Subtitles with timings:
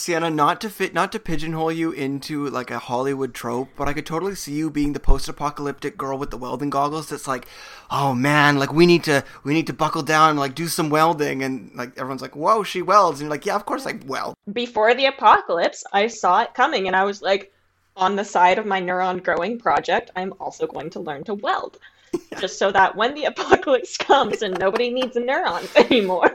[0.00, 3.92] Sienna, not to fit, not to pigeonhole you into like a Hollywood trope, but I
[3.92, 7.10] could totally see you being the post-apocalyptic girl with the welding goggles.
[7.10, 7.46] That's like,
[7.90, 10.90] oh man, like we need to, we need to buckle down, and, like do some
[10.90, 14.00] welding, and like everyone's like, whoa, she welds, and you're like, yeah, of course I
[14.06, 14.34] weld.
[14.52, 17.52] Before the apocalypse, I saw it coming, and I was like,
[17.96, 21.78] on the side of my neuron growing project, I'm also going to learn to weld,
[22.40, 26.34] just so that when the apocalypse comes and nobody needs neurons anymore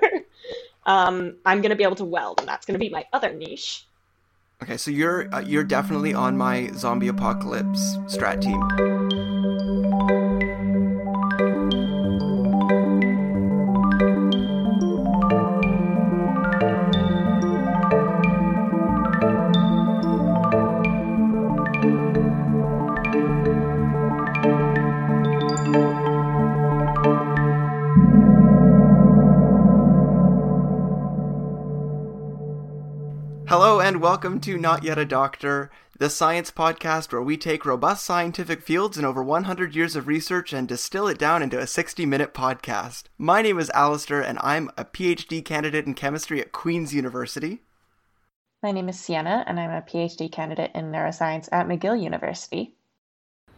[0.85, 3.33] um, I'm going to be able to weld, and that's going to be my other
[3.33, 3.85] niche.
[4.63, 9.14] Okay, so you're uh, you're definitely on my zombie apocalypse strat team.
[33.57, 38.03] Hello and welcome to Not Yet a Doctor, the science podcast where we take robust
[38.03, 42.05] scientific fields and over 100 years of research and distill it down into a 60
[42.05, 43.03] minute podcast.
[43.17, 47.61] My name is Alistair and I'm a PhD candidate in chemistry at Queen's University.
[48.61, 52.75] My name is Sienna and I'm a PhD candidate in neuroscience at McGill University.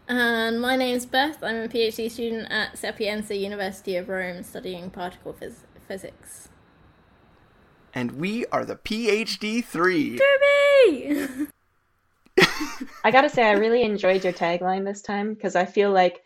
[0.08, 1.44] And my name's Beth.
[1.44, 6.47] I'm a PhD student at Sapienza University of Rome studying particle phys- physics
[7.98, 10.20] and we are the PhD three.
[10.20, 11.48] Derby!
[13.04, 16.22] I gotta say, I really enjoyed your tagline this time because I feel like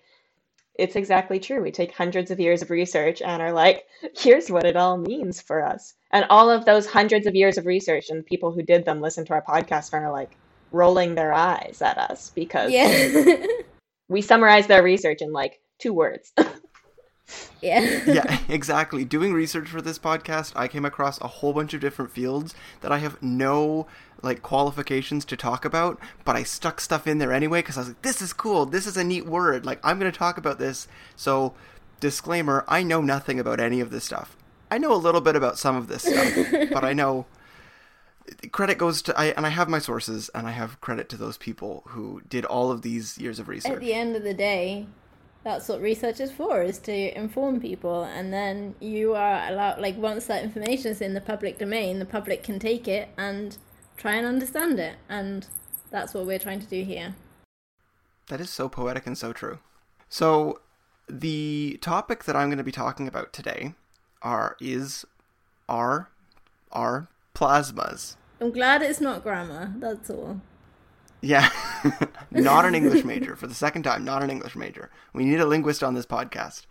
[0.76, 1.62] it's exactly true.
[1.62, 3.86] We take hundreds of years of research and are like,
[4.18, 5.94] here's what it all means for us.
[6.12, 9.24] And all of those hundreds of years of research and people who did them listen
[9.28, 10.36] to our podcast and are like
[10.74, 13.46] rolling their eyes at us because yeah.
[14.10, 16.34] we summarize their research in like two words.
[17.62, 18.04] Yeah.
[18.06, 19.06] yeah, exactly.
[19.06, 22.92] Doing research for this podcast, I came across a whole bunch of different fields that
[22.92, 23.88] I have no
[24.24, 27.88] like qualifications to talk about, but I stuck stuff in there anyway because I was
[27.90, 28.66] like, this is cool.
[28.66, 29.66] This is a neat word.
[29.66, 30.88] Like, I'm going to talk about this.
[31.16, 31.54] So,
[32.00, 34.36] disclaimer I know nothing about any of this stuff.
[34.70, 37.26] I know a little bit about some of this stuff, but I know
[38.52, 41.38] credit goes to I and I have my sources and I have credit to those
[41.38, 43.74] people who did all of these years of research.
[43.74, 44.88] At the end of the day,
[45.44, 49.98] that's what research is for is to inform people and then you are allowed like
[49.98, 53.58] once that information is in the public domain the public can take it and
[53.98, 55.48] try and understand it and
[55.90, 57.16] that's what we're trying to do here.
[58.30, 59.60] That is so poetic and so true.
[60.10, 60.62] So
[61.10, 63.74] the topic that i'm going to be talking about today
[64.22, 65.06] are is
[65.68, 66.10] are
[66.72, 68.16] are plasmas.
[68.40, 70.40] I'm glad it's not grammar that's all
[71.22, 71.50] yeah,
[72.32, 74.04] not an English major for the second time.
[74.04, 74.90] Not an English major.
[75.14, 76.66] We need a linguist on this podcast.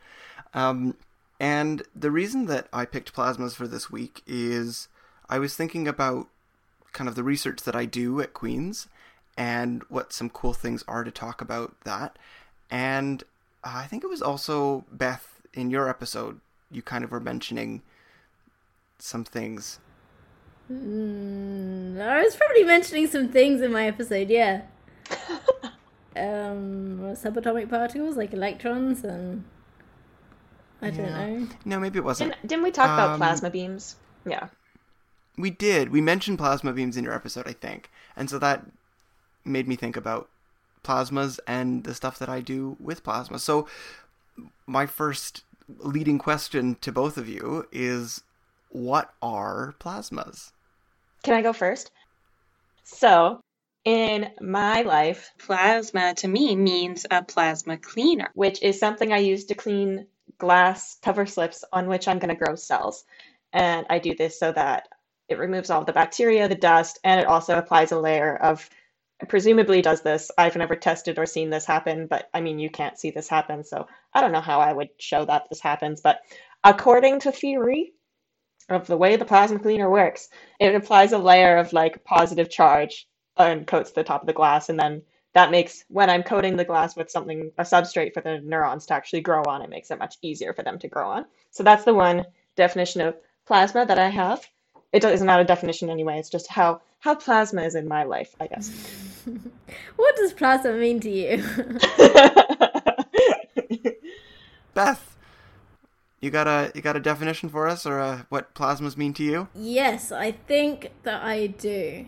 [0.52, 0.96] Um,
[1.38, 4.88] and the reason that I picked plasmas for this week is
[5.28, 6.28] I was thinking about
[6.92, 8.88] kind of the research that I do at Queen's
[9.36, 12.18] and what some cool things are to talk about that.
[12.70, 13.22] And
[13.62, 16.40] I think it was also Beth in your episode.
[16.70, 17.82] You kind of were mentioning
[18.98, 19.78] some things
[20.70, 24.62] Mm, I was probably mentioning some things in my episode, yeah.
[26.16, 29.44] um, subatomic particles like electrons and
[30.80, 31.48] I don't know.
[31.64, 32.32] No, maybe it wasn't.
[32.32, 33.96] Didn't, didn't we talk um, about plasma beams?
[34.24, 34.48] Yeah.
[35.36, 35.90] We did.
[35.90, 37.90] We mentioned plasma beams in your episode, I think.
[38.16, 38.64] And so that
[39.44, 40.28] made me think about
[40.84, 43.38] plasmas and the stuff that I do with plasma.
[43.38, 43.66] So
[44.66, 45.44] my first
[45.78, 48.22] leading question to both of you is
[48.70, 50.52] what are plasmas?
[51.22, 51.90] Can I go first?
[52.84, 53.40] So,
[53.84, 59.44] in my life, plasma to me means a plasma cleaner, which is something I use
[59.46, 60.06] to clean
[60.38, 63.04] glass cover slips on which I'm going to grow cells.
[63.52, 64.88] And I do this so that
[65.28, 68.68] it removes all the bacteria, the dust, and it also applies a layer of
[69.28, 70.30] presumably does this.
[70.38, 73.64] I've never tested or seen this happen, but I mean, you can't see this happen,
[73.64, 76.00] so I don't know how I would show that this happens.
[76.00, 76.20] But
[76.64, 77.92] according to theory,
[78.70, 80.28] of the way the plasma cleaner works.
[80.58, 84.68] It applies a layer of like positive charge and coats the top of the glass,
[84.68, 85.02] and then
[85.34, 88.94] that makes when I'm coating the glass with something a substrate for the neurons to
[88.94, 91.26] actually grow on, it makes it much easier for them to grow on.
[91.50, 92.24] So that's the one
[92.56, 94.46] definition of plasma that I have.
[94.92, 96.18] It is not a definition anyway.
[96.18, 98.70] It's just how how plasma is in my life, I guess.
[99.96, 101.44] what does plasma mean to you?
[104.74, 105.16] Beth.
[106.20, 109.22] You got a you got a definition for us, or uh, what plasmas mean to
[109.22, 109.48] you?
[109.54, 112.06] Yes, I think that I do.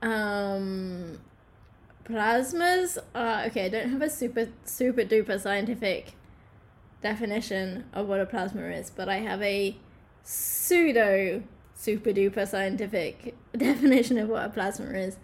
[0.00, 1.20] Um,
[2.04, 3.66] plasmas are okay.
[3.66, 6.14] I don't have a super super duper scientific
[7.02, 9.76] definition of what a plasma is, but I have a
[10.22, 11.42] pseudo
[11.74, 15.18] super duper scientific definition of what a plasma is,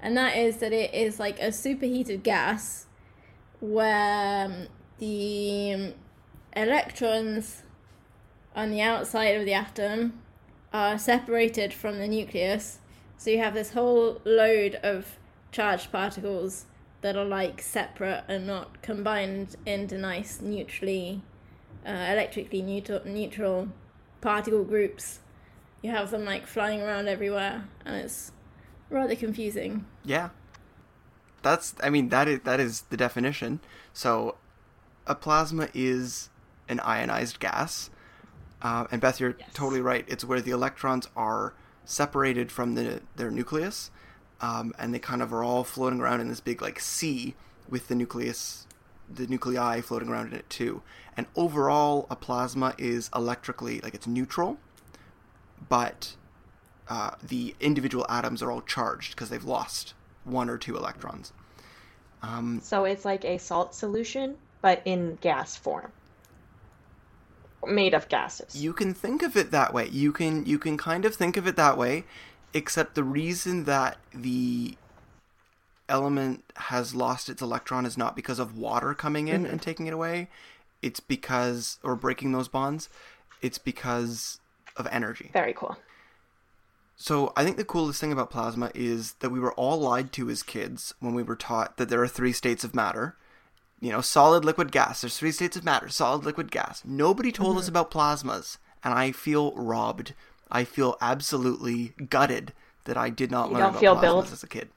[0.00, 2.86] and that is that it is like a superheated gas
[3.60, 4.66] where um,
[4.96, 5.92] the
[6.54, 7.62] electrons
[8.54, 10.20] on the outside of the atom
[10.72, 12.78] are separated from the nucleus.
[13.16, 15.18] So you have this whole load of
[15.52, 16.66] charged particles
[17.02, 21.22] that are like separate and not combined into nice neutrally,
[21.86, 23.68] uh, electrically neutral, neutral
[24.20, 25.20] particle groups.
[25.82, 28.32] You have them like flying around everywhere, and it's
[28.90, 29.86] rather confusing.
[30.04, 30.30] Yeah.
[31.42, 33.60] That's I mean that is that is the definition.
[33.92, 34.36] So
[35.06, 36.29] a plasma is
[36.70, 37.90] an ionized gas.
[38.62, 39.50] Uh, and Beth, you're Yes.
[39.54, 40.04] totally right.
[40.08, 41.52] It's where the electrons are
[41.84, 43.90] separated from the their nucleus,
[44.40, 47.34] um, and they kind of are all floating around in this big like sea
[47.68, 48.66] with the nucleus,
[49.12, 50.82] the nuclei floating around in it too.
[51.16, 54.58] And overall, a plasma is electrically like it's neutral,
[55.68, 56.14] but
[56.88, 59.94] uh, the individual atoms are all charged because they've lost
[60.24, 61.32] one or two electrons.
[62.22, 65.92] Um, So it's like a salt solution, but in gas form.
[67.66, 68.56] Made of gases.
[68.56, 69.88] You can think of it that way.
[69.88, 72.04] You can you can kind of think of it that way,
[72.54, 74.76] except the reason that the
[75.88, 79.52] element has lost its electron is not because of water coming in mm-hmm.
[79.52, 80.28] and taking it away.
[80.80, 82.88] It's because or breaking those bonds.
[83.42, 84.40] It's because
[84.76, 85.30] of energy.
[85.32, 85.76] Very cool.
[86.96, 90.28] So I think the coolest thing about plasma is that we were all lied to
[90.28, 93.16] as kids when we were taught that there are three states of matter.
[93.80, 95.00] You know, solid, liquid, gas.
[95.00, 96.82] There's three states of matter: solid, liquid, gas.
[96.84, 100.14] Nobody told us about plasmas, and I feel robbed.
[100.50, 102.52] I feel absolutely gutted
[102.84, 104.18] that I did not You learn don't about feel plasmas Bill?
[104.32, 104.68] as a kid.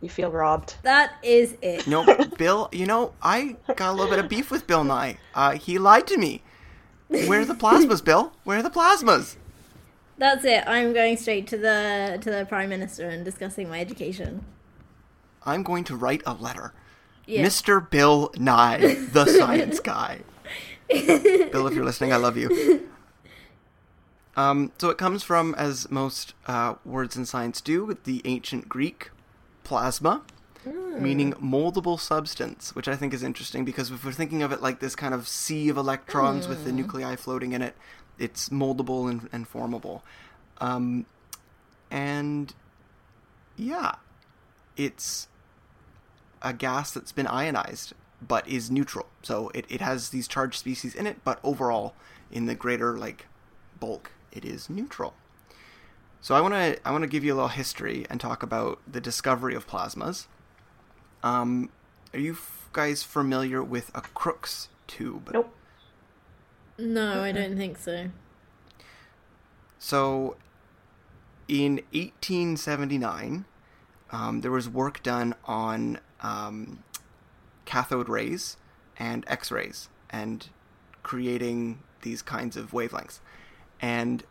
[0.00, 0.76] You feel robbed.
[0.82, 1.86] That is it.
[1.86, 2.04] No,
[2.38, 2.68] Bill.
[2.72, 5.18] You know, I got a little bit of beef with Bill Nye.
[5.34, 6.42] Uh, he lied to me.
[7.08, 8.32] Where are the plasmas, Bill?
[8.44, 9.36] Where are the plasmas?
[10.18, 10.64] That's it.
[10.66, 14.44] I'm going straight to the to the prime minister and discussing my education.
[15.44, 16.72] I'm going to write a letter.
[17.30, 17.46] Yeah.
[17.46, 17.88] Mr.
[17.88, 20.22] Bill Nye, the science guy.
[20.88, 22.88] Bill, if you're listening, I love you.
[24.36, 29.10] Um, so it comes from, as most uh, words in science do, the ancient Greek
[29.62, 30.22] plasma,
[30.98, 34.80] meaning moldable substance, which I think is interesting because if we're thinking of it like
[34.80, 37.76] this kind of sea of electrons with the nuclei floating in it,
[38.18, 40.02] it's moldable and, and formable.
[40.58, 41.06] Um,
[41.90, 42.52] and
[43.56, 43.94] yeah,
[44.76, 45.28] it's
[46.42, 47.94] a gas that's been ionized
[48.26, 49.06] but is neutral.
[49.22, 51.94] So it, it has these charged species in it, but overall,
[52.30, 53.26] in the greater like
[53.78, 55.14] bulk, it is neutral.
[56.20, 58.80] So I want to I want to give you a little history and talk about
[58.90, 60.26] the discovery of plasmas.
[61.22, 61.70] Um,
[62.12, 65.30] are you f- guys familiar with a Crookes tube?
[65.32, 65.54] Nope.
[66.78, 68.10] No, I don't think so.
[69.78, 70.36] So,
[71.46, 73.44] in 1879,
[74.10, 76.82] um, there was work done on um,
[77.64, 78.56] cathode rays
[78.98, 80.48] and X rays and
[81.02, 83.20] creating these kinds of wavelengths.
[83.80, 84.24] And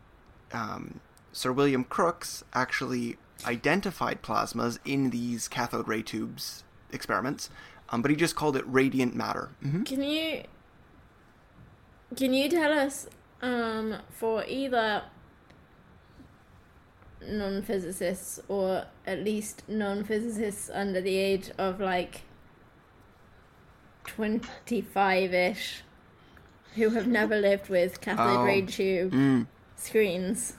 [0.51, 1.00] um,
[1.31, 7.50] Sir William Crookes actually identified plasmas in these cathode ray tubes experiments,
[7.89, 9.50] um, but he just called it radiant matter.
[9.62, 10.44] hmm Can you
[12.15, 13.07] can you tell us
[13.42, 15.03] um for either
[17.27, 22.21] non-physicists or at least non-physicists under the age of like
[24.06, 25.81] 25ish
[26.76, 28.44] who have never lived with cathode Oh.
[28.44, 29.47] ray tube Mm.
[29.76, 30.54] screens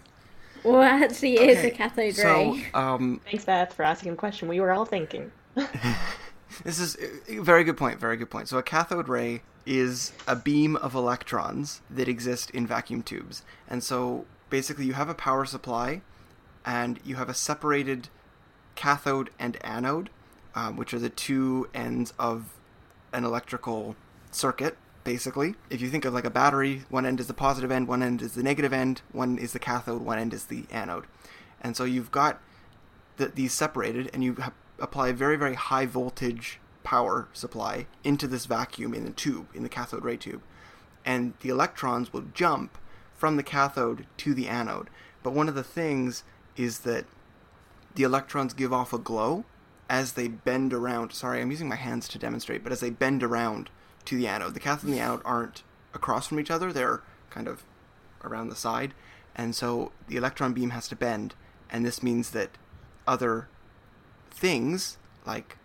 [0.62, 4.46] what actually is a Okay, cathode So, ray um, Thanks, Beth, for asking the question.
[4.46, 5.30] We were all thinking.
[6.64, 6.96] This is
[7.28, 7.98] a very good point.
[8.00, 8.48] Very good point.
[8.48, 13.82] So a cathode ray is a beam of electrons that exist in vacuum tubes, and
[13.84, 16.02] so basically you have a power supply,
[16.64, 18.08] and you have a separated
[18.74, 20.10] cathode and anode,
[20.54, 22.54] um, which are the two ends of
[23.12, 23.96] an electrical
[24.30, 24.76] circuit.
[25.02, 28.02] Basically, if you think of like a battery, one end is the positive end, one
[28.02, 31.06] end is the negative end, one is the cathode, one end is the anode,
[31.60, 32.38] and so you've got
[33.16, 34.36] the, these separated, and you
[34.78, 39.62] apply a very very high voltage power supply into this vacuum in the tube in
[39.62, 40.42] the cathode ray tube,
[41.04, 42.76] and the electrons will jump
[43.14, 44.88] from the cathode to the anode.
[45.22, 46.24] But one of the things
[46.60, 47.06] is that
[47.94, 49.44] the electrons give off a glow
[49.88, 51.12] as they bend around.
[51.12, 53.70] Sorry, I'm using my hands to demonstrate, but as they bend around
[54.04, 55.62] to the anode, the cathode and the anode aren't
[55.94, 57.64] across from each other; they're kind of
[58.22, 58.92] around the side,
[59.34, 61.34] and so the electron beam has to bend,
[61.70, 62.50] and this means that
[63.08, 63.48] other
[64.30, 65.56] things like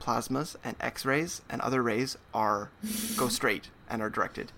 [0.00, 2.70] plasmas and X-rays and other rays are
[3.16, 4.50] go straight and are directed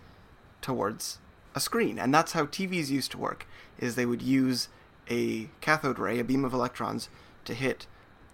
[0.63, 1.19] towards
[1.55, 3.47] a screen, and that's how TVs used to work.
[3.79, 4.69] Is they would use
[5.11, 7.09] a cathode ray, a beam of electrons,
[7.45, 7.87] to hit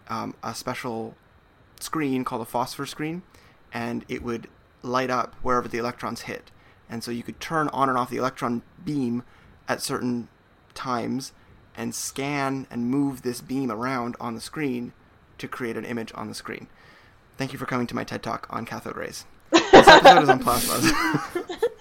[0.08, 1.14] um, a special
[1.80, 3.22] screen called a phosphor screen,
[3.72, 4.48] and it would
[4.82, 6.50] light up wherever the electrons hit.
[6.88, 9.22] And so you could turn on and off the electron beam
[9.68, 10.28] at certain
[10.74, 11.32] times
[11.76, 14.92] and scan and move this beam around on the screen
[15.38, 16.68] to create an image on the screen.
[17.38, 19.24] Thank you for coming to my TED Talk on cathode rays.
[19.50, 21.58] This episode is on plasmas.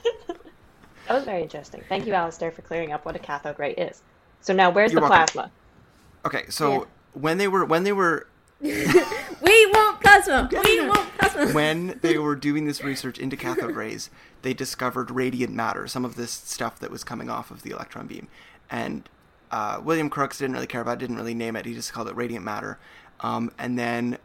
[1.11, 1.83] That was very interesting.
[1.89, 4.01] Thank you, Alistair, for clearing up what a cathode ray is.
[4.41, 5.27] So now, where's You're the welcome.
[5.33, 5.51] plasma?
[6.25, 6.85] okay, so Yeah.
[7.13, 8.27] when they were when they were
[8.61, 10.49] We want plasma.
[10.51, 11.51] We want plasma.
[11.53, 14.09] when they were doing this research into cathode rays,
[14.43, 18.05] they discovered radiant matter, some of this stuff that was coming off of the electron
[18.07, 18.27] beam.
[18.69, 19.09] And
[19.49, 21.65] uh, William Crookes didn't really care about it, didn't really name it.
[21.65, 22.77] He just called it radiant matter.
[23.21, 24.17] Um, and then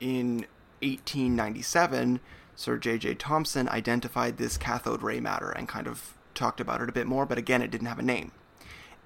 [0.00, 0.46] in
[0.82, 2.20] 1897,
[2.54, 3.14] Sir J.J.
[3.16, 7.26] Thomson identified this cathode ray matter and kind of talked about it a bit more,
[7.26, 8.32] but again, it didn't have a name.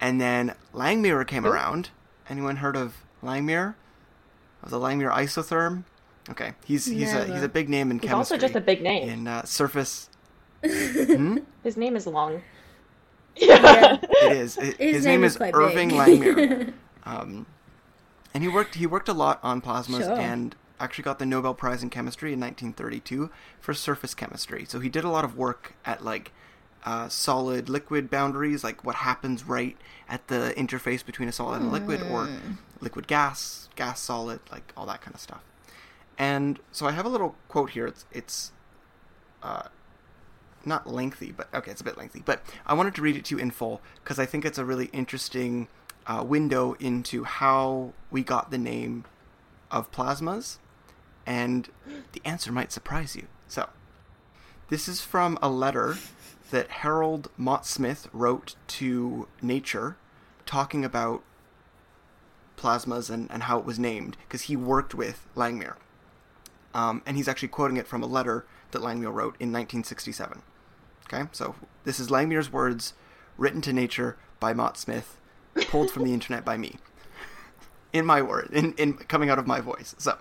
[0.01, 1.91] And then Langmuir came around.
[2.29, 3.75] Anyone heard of Langmuir?
[4.63, 5.85] Of the Langmuir isotherm?
[6.29, 8.35] Okay, he's he's a he's a big name in He's chemistry.
[8.35, 9.09] also just a big name.
[9.09, 10.09] in uh, surface.
[10.63, 12.43] His name is long.
[13.37, 13.97] Yeah.
[14.03, 14.59] It is.
[14.59, 15.99] It- His, his, name, name is is Irving big.
[15.99, 16.73] Langmuir.
[17.07, 17.47] Um,
[18.35, 20.19] and he worked he worked a lot on plasmas Sure.
[20.19, 24.67] and actually got the Nobel Prize in chemistry in 1932 for surface chemistry.
[24.67, 26.33] So he did a lot of work at like
[26.85, 29.77] uh, solid liquid boundaries, like what happens right
[30.09, 32.53] at the interface between a solid and a liquid, or Hmm.
[32.81, 35.43] liquid gas, gas solid, like all that kind of stuff.
[36.19, 37.87] And so I have a little quote here.
[37.87, 38.53] It's it's
[39.43, 39.65] uh,
[40.65, 42.21] not lengthy, but okay, it's a bit lengthy.
[42.25, 44.65] But I wanted to read it to you in full because I think it's a
[44.65, 45.69] really interesting
[46.07, 49.05] uh, window into how we got the name
[49.71, 50.59] of plasmas,
[51.27, 51.69] and
[52.13, 53.27] the answer might surprise you.
[53.49, 53.69] So,
[54.69, 55.97] this is from a letter
[56.51, 59.97] that Harold Mott Smith wrote to Nature,
[60.47, 61.23] talking about
[62.57, 65.77] plasmas and, and how it was named because he worked with Langmuir.
[66.75, 70.43] Um, and he's actually quoting it from a letter that Langmuir wrote in 1967.
[71.07, 72.95] Okay, so this is Langmuir's words
[73.37, 75.17] written to Nature by Mott Smith,
[75.69, 76.77] pulled from the internet by me.
[77.93, 79.97] In my word, in, in coming out of my voice.
[79.99, 80.19] So,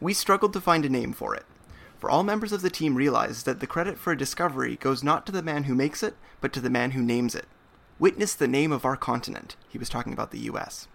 [0.00, 1.44] we struggled to find a name for it.
[2.02, 5.24] For all members of the team realized that the credit for a discovery goes not
[5.24, 7.46] to the man who makes it, but to the man who names it.
[8.00, 9.54] Witness the name of our continent.
[9.68, 10.88] He was talking about the US.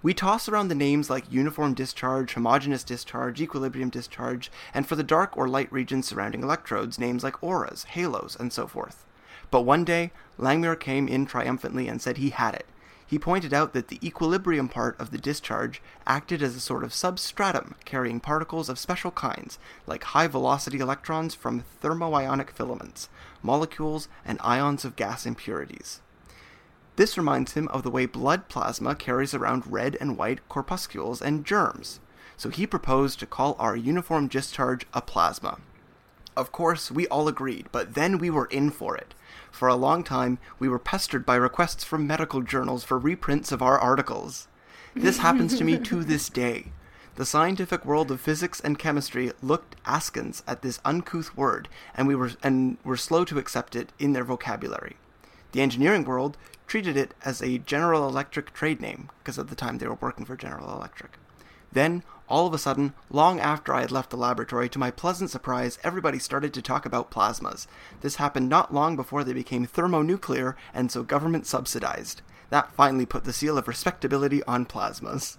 [0.00, 5.02] We toss around the names like uniform discharge, homogeneous discharge, equilibrium discharge, and for the
[5.02, 9.04] dark or light regions surrounding electrodes, names like auras, halos, and so forth.
[9.50, 12.66] But one day, Langmuir came in triumphantly and said he had it.
[13.08, 16.92] He pointed out that the equilibrium part of the discharge acted as a sort of
[16.92, 23.08] substratum carrying particles of special kinds, like high velocity electrons from thermoionic filaments,
[23.42, 26.02] molecules, and ions of gas impurities.
[26.96, 31.46] This reminds him of the way blood plasma carries around red and white corpuscles and
[31.46, 32.00] germs,
[32.36, 35.60] so he proposed to call our uniform discharge a plasma.
[36.36, 39.14] Of course, we all agreed, but then we were in for it.
[39.50, 43.62] For a long time, we were pestered by requests from medical journals for reprints of
[43.62, 44.48] our articles.
[44.94, 46.72] This happens to me to this day.
[47.16, 52.14] The scientific world of physics and chemistry looked askance at this uncouth word, and we
[52.14, 54.96] were and were slow to accept it in their vocabulary.
[55.52, 56.36] The engineering world
[56.68, 60.24] treated it as a General Electric trade name, because at the time they were working
[60.24, 61.12] for General Electric.
[61.72, 65.30] Then, all of a sudden, long after I had left the laboratory, to my pleasant
[65.30, 67.66] surprise, everybody started to talk about plasmas.
[68.00, 72.22] This happened not long before they became thermonuclear and so government subsidized.
[72.50, 75.36] That finally put the seal of respectability on plasmas.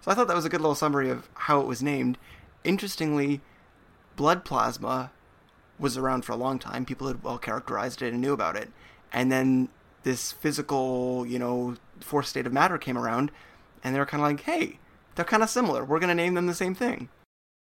[0.00, 2.18] So I thought that was a good little summary of how it was named.
[2.64, 3.40] Interestingly,
[4.16, 5.10] blood plasma
[5.78, 6.84] was around for a long time.
[6.84, 8.70] People had well characterized it and knew about it.
[9.12, 9.68] And then
[10.02, 13.30] this physical, you know, fourth state of matter came around,
[13.84, 14.78] and they were kind of like, hey,
[15.14, 15.84] they're kind of similar.
[15.84, 17.08] We're going to name them the same thing.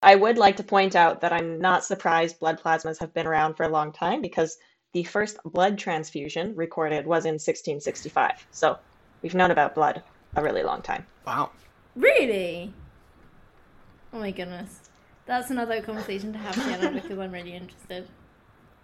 [0.02, 3.54] I would like to point out that I'm not surprised blood plasmas have been around
[3.54, 4.56] for a long time because
[4.92, 8.46] the first blood transfusion recorded was in 1665.
[8.50, 8.78] So
[9.22, 10.02] we've known about blood
[10.36, 11.06] a really long time.
[11.26, 11.50] Wow.
[11.96, 12.72] Really?
[14.12, 14.90] Oh my goodness.
[15.26, 18.06] That's another conversation to have, Sienna, because I'm really interested.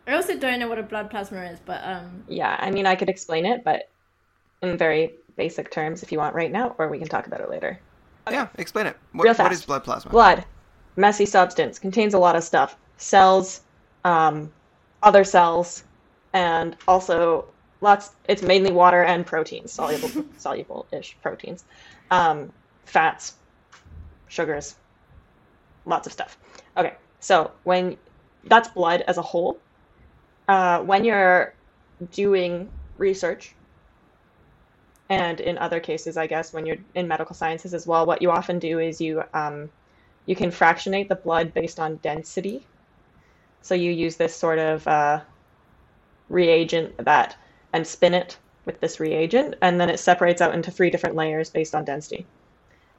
[0.06, 2.96] I also don't know what a blood plasma is, but um, Yeah, I mean, I
[2.96, 3.90] could explain it, but
[4.60, 7.50] in very basic terms if you want right now, or we can talk about it
[7.50, 7.78] later.
[8.30, 8.96] Yeah, explain it.
[9.12, 9.52] What, Real fast.
[9.52, 10.10] is blood plasma?
[10.10, 10.44] Blood,
[10.96, 12.76] messy substance, contains a lot of stuff.
[12.96, 13.62] Cells,
[14.04, 14.52] um,
[15.02, 15.84] other cells,
[16.32, 17.46] and also
[17.80, 18.10] lots.
[18.28, 21.64] It's mainly water and proteins, soluble, soluble-ish proteins,
[22.10, 22.52] um,
[22.84, 23.34] fats,
[24.28, 24.76] sugars,
[25.84, 26.38] lots of stuff.
[26.76, 27.96] Okay, so when
[28.44, 29.58] that's blood as a whole,
[30.48, 31.54] uh, when you're
[32.12, 33.54] doing research,
[35.12, 38.30] and in other cases, I guess, when you're in medical sciences as well, what you
[38.30, 39.68] often do is you um,
[40.24, 42.66] you can fractionate the blood based on density.
[43.60, 45.20] So you use this sort of uh,
[46.30, 47.36] reagent that
[47.74, 51.50] and spin it with this reagent, and then it separates out into three different layers
[51.50, 52.26] based on density.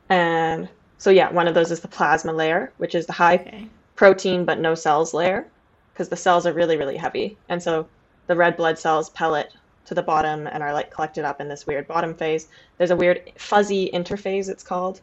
[0.09, 3.69] And so yeah, one of those is the plasma layer, which is the high Okay.
[3.95, 5.51] protein but no cells layer,
[5.93, 7.89] because the cells are really really heavy, and so
[8.27, 9.47] the red blood cells pellet
[9.85, 12.47] to the bottom and are like collected up in this weird bottom phase.
[12.77, 15.01] There's a weird fuzzy interphase it's called,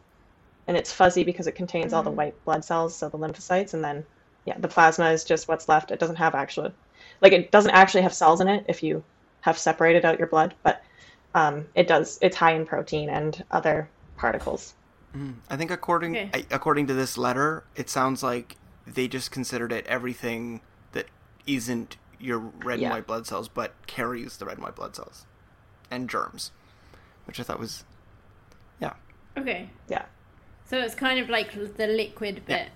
[0.67, 3.83] and it's fuzzy because it contains all the white blood cells, so the lymphocytes, and
[3.83, 4.03] then
[4.45, 5.91] yeah, the plasma is just what's left.
[5.91, 6.71] It doesn't have actual,
[7.21, 9.03] like it doesn't actually have cells in it if you
[9.41, 10.83] have separated out your blood, but
[11.35, 12.17] um, it does.
[12.21, 14.73] It's high in protein and other particles.
[15.49, 16.29] I think according Okay.
[16.33, 18.55] I, according to this letter, it sounds like
[18.87, 20.61] they just considered it everything
[20.93, 21.07] that
[21.45, 22.87] isn't your red Yeah.
[22.87, 25.25] and white blood cells, but carries the red and white blood cells
[25.89, 26.51] and germs,
[27.25, 27.83] which I thought was,
[28.79, 28.93] yeah,
[29.37, 29.69] Okay.
[29.87, 30.05] Yeah.
[30.65, 32.63] So it's kind of like the liquid Yeah.
[32.63, 32.71] bit.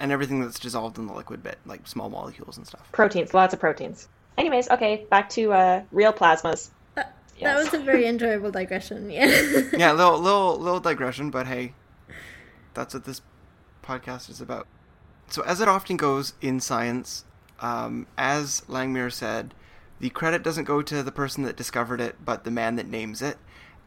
[0.00, 2.88] and everything that's dissolved in the liquid bit, like small molecules and stuff.
[2.92, 4.06] Proteins, lots of proteins.
[4.36, 6.70] Anyways, okay, back to uh, real plasmas.
[6.94, 7.42] That, Yes.
[7.42, 9.10] that was a very enjoyable digression.
[9.10, 9.26] Yeah.
[9.76, 11.74] yeah, little little little digression, but hey,
[12.74, 13.22] that's what this
[13.82, 14.66] podcast is about.
[15.30, 17.24] So, as it often goes in science,
[17.60, 19.54] um, as Langmuir said,
[20.00, 23.20] the credit doesn't go to the person that discovered it, but the man that names
[23.20, 23.38] it.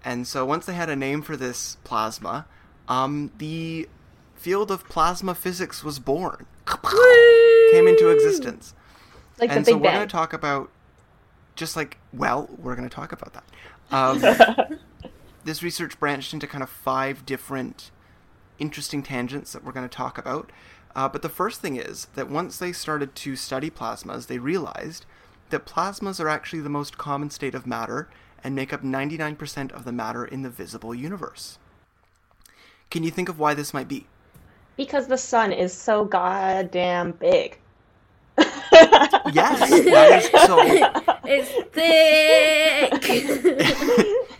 [0.03, 2.45] And so, once they had a name for this plasma,
[2.87, 3.87] um, the
[4.35, 6.45] field of plasma physics was born,
[7.71, 8.73] came into existence.
[9.39, 10.69] Like and so we're going to talk about
[11.55, 13.43] just like well we're going to talk about that.
[13.91, 14.79] Um,
[15.43, 17.91] this research branched into kind of five different
[18.59, 20.51] interesting tangents that we're going to talk about
[20.95, 25.05] uh, but the first thing is that once they started to study plasmas they realized
[25.49, 28.09] that plasmas are actually the most common state of matter
[28.43, 31.57] and make up 99% of the matter in the visible universe
[32.89, 34.05] can you think of why this might be
[34.77, 37.57] Because the sun is so goddamn big.
[38.37, 40.57] yes that is so
[41.25, 43.03] it's thick.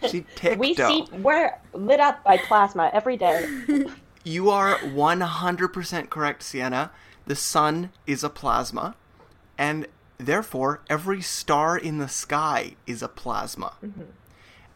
[0.10, 3.46] she ticked we see we're lit up by plasma every day.
[4.24, 6.92] You are 100% correct, Sienna.
[7.26, 8.96] The sun is a plasma,
[9.58, 13.74] and therefore every star in the sky is a plasma.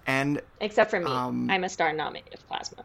[0.08, 1.06] And Except for me.
[1.06, 2.84] Um, I'm a star not made of plasma.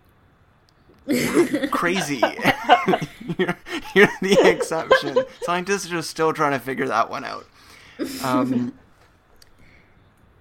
[1.70, 2.16] crazy.
[3.38, 3.56] you're,
[3.94, 5.24] you're the exception.
[5.42, 7.46] Scientists are still trying to figure that one out.
[8.22, 8.74] Um,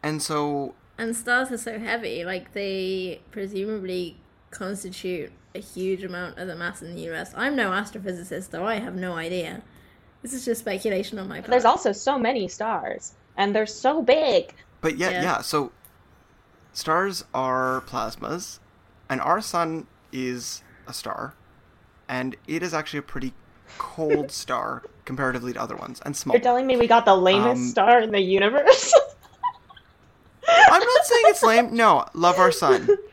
[0.04, 4.18] and so, and stars are so heavy, like they presumably
[4.52, 7.32] constitute a huge amount of the mass in the universe.
[7.36, 9.62] I'm no astrophysicist, though I have no idea.
[10.22, 11.50] This is just speculation on my part.
[11.50, 14.54] There's also so many stars, and they're so big.
[14.82, 15.22] but yeah, Yeah.
[15.24, 15.72] yeah, so
[16.74, 18.60] stars are plasmas,
[19.10, 21.34] and our sun is a star,
[22.08, 23.34] and it is actually a pretty
[23.78, 26.36] cold star comparatively to other ones, and small.
[26.36, 28.94] You're telling me we got the lamest Um, star in the universe?
[30.48, 31.76] I'm not saying it's lame.
[31.76, 32.88] No, love our sun.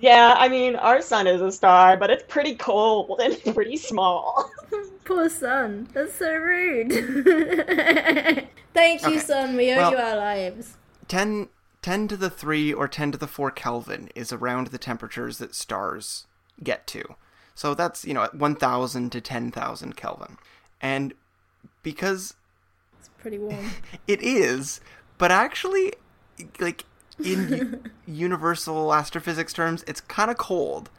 [0.00, 4.50] yeah, I mean, our sun is a star, but it's pretty cold and pretty small.
[5.04, 5.88] Poor sun.
[5.92, 6.92] That's so rude.
[8.74, 9.18] Thank you, Okay.
[9.18, 9.56] sun.
[9.56, 10.76] We owe Well- you our lives.
[11.08, 11.48] 10,
[11.82, 15.54] 10 to the 3 or 10 to the 4 Kelvin is around the temperatures that
[15.54, 16.26] stars
[16.62, 17.16] get to.
[17.54, 20.36] So that's, you know, at 1000 to 10,000 Kelvin.
[20.80, 21.14] And
[21.82, 22.34] because
[22.98, 23.70] It's pretty warm.
[24.06, 24.80] it is,
[25.18, 25.92] but actually,
[26.60, 26.84] like,
[27.24, 30.90] in universal astrophysics terms, it's kind of cold.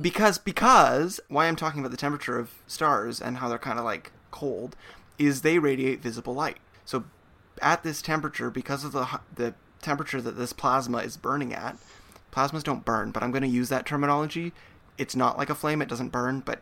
[0.00, 3.84] Because, because, why I'm talking about the temperature of stars and how they're kind of
[3.84, 4.74] like cold,
[5.18, 6.58] is they radiate visible light.
[6.84, 7.04] So,
[7.62, 11.76] at this temperature, because of the, the temperature that this plasma is burning at,
[12.32, 14.52] plasmas don't burn, but I'm going to use that terminology.
[14.98, 16.60] It's not like a flame, it doesn't burn, but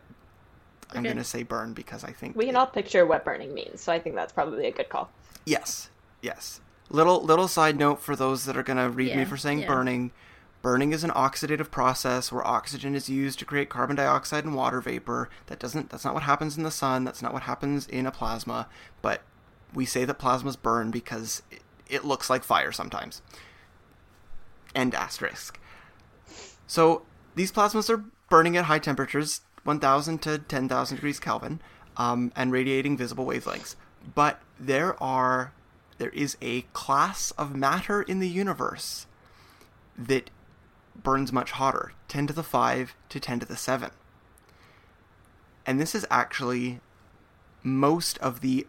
[0.91, 3.53] I'm going to say burn because I think We can it- all picture what burning
[3.53, 5.09] means, so I think that's probably a good call.
[5.45, 5.89] Yes,
[6.21, 6.61] yes.
[6.93, 9.67] Little little side note for those that are gonna read me for saying yeah.
[9.67, 10.11] burning.
[10.61, 14.79] Burning is an oxidative process where oxygen is used to create carbon dioxide and water
[14.79, 15.27] vapor.
[15.47, 17.03] That doesn't that's not what happens in the sun.
[17.03, 18.69] That's not what happens in a plasma.
[19.01, 19.23] But
[19.73, 23.23] we say that plasmas burn because it, it looks like fire sometimes.
[24.75, 25.59] End asterisk.
[26.67, 27.01] So
[27.33, 31.59] these plasmas are burning at high temperatures, 1,000 to 10,000 degrees Kelvin,
[31.97, 33.75] um, and radiating visible wavelengths.
[34.13, 35.53] But there are
[35.97, 39.07] there is a class of matter in the universe
[39.97, 40.29] that
[40.95, 43.91] burns much hotter, 10 to the 5 to 10 to the 7.
[45.65, 46.79] And this is actually
[47.63, 48.67] most of the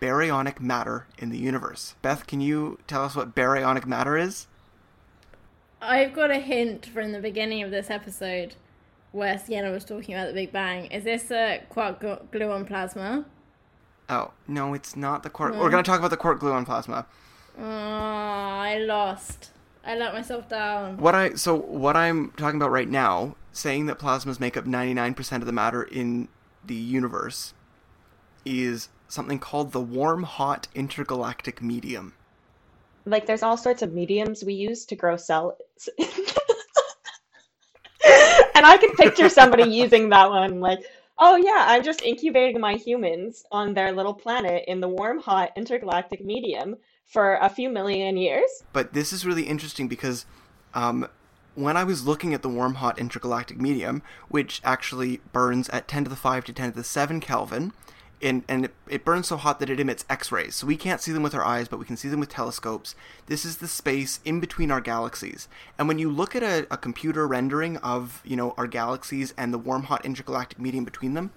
[0.00, 1.94] baryonic matter in the universe.
[2.02, 4.46] Beth, can you tell us what baryonic matter is?
[5.80, 8.54] I've got a hint from the beginning of this episode
[9.12, 10.86] where Sienna was talking about the Big Bang.
[10.86, 13.24] Is this a quark glu- gluon plasma?
[14.08, 15.54] Oh, no, it's not the quark.
[15.54, 15.70] We're hmm.
[15.70, 17.06] going to talk about the quark gluon plasma.
[17.58, 19.50] Oh, I lost.
[19.86, 20.96] I let myself down.
[20.96, 25.36] What I so what I'm talking about right now, saying that plasmas make up 99%
[25.36, 26.28] of the matter in
[26.64, 27.52] the universe
[28.44, 32.14] is something called the warm hot intergalactic medium.
[33.04, 35.56] Like there's all sorts of mediums we use to grow cells.
[35.98, 36.06] and
[38.54, 40.80] I can picture somebody using that one like,
[41.18, 45.52] oh yeah, I'm just incubating my humans on their little planet in the warm hot
[45.56, 48.64] intergalactic medium for a few million years.
[48.72, 50.26] But this is really interesting because
[50.74, 51.06] um,
[51.54, 56.04] when I was looking at the warm hot intergalactic medium, which actually burns at 10
[56.04, 57.72] to the 5 to 10 to the 7 Kelvin,
[58.24, 60.54] and, and it, it burns so hot that it emits X rays.
[60.54, 62.94] So we can't see them with our eyes, but we can see them with telescopes.
[63.26, 65.46] This is the space in between our galaxies.
[65.78, 69.52] And when you look at a, a computer rendering of, you know, our galaxies and
[69.52, 71.32] the warm hot intergalactic medium between them,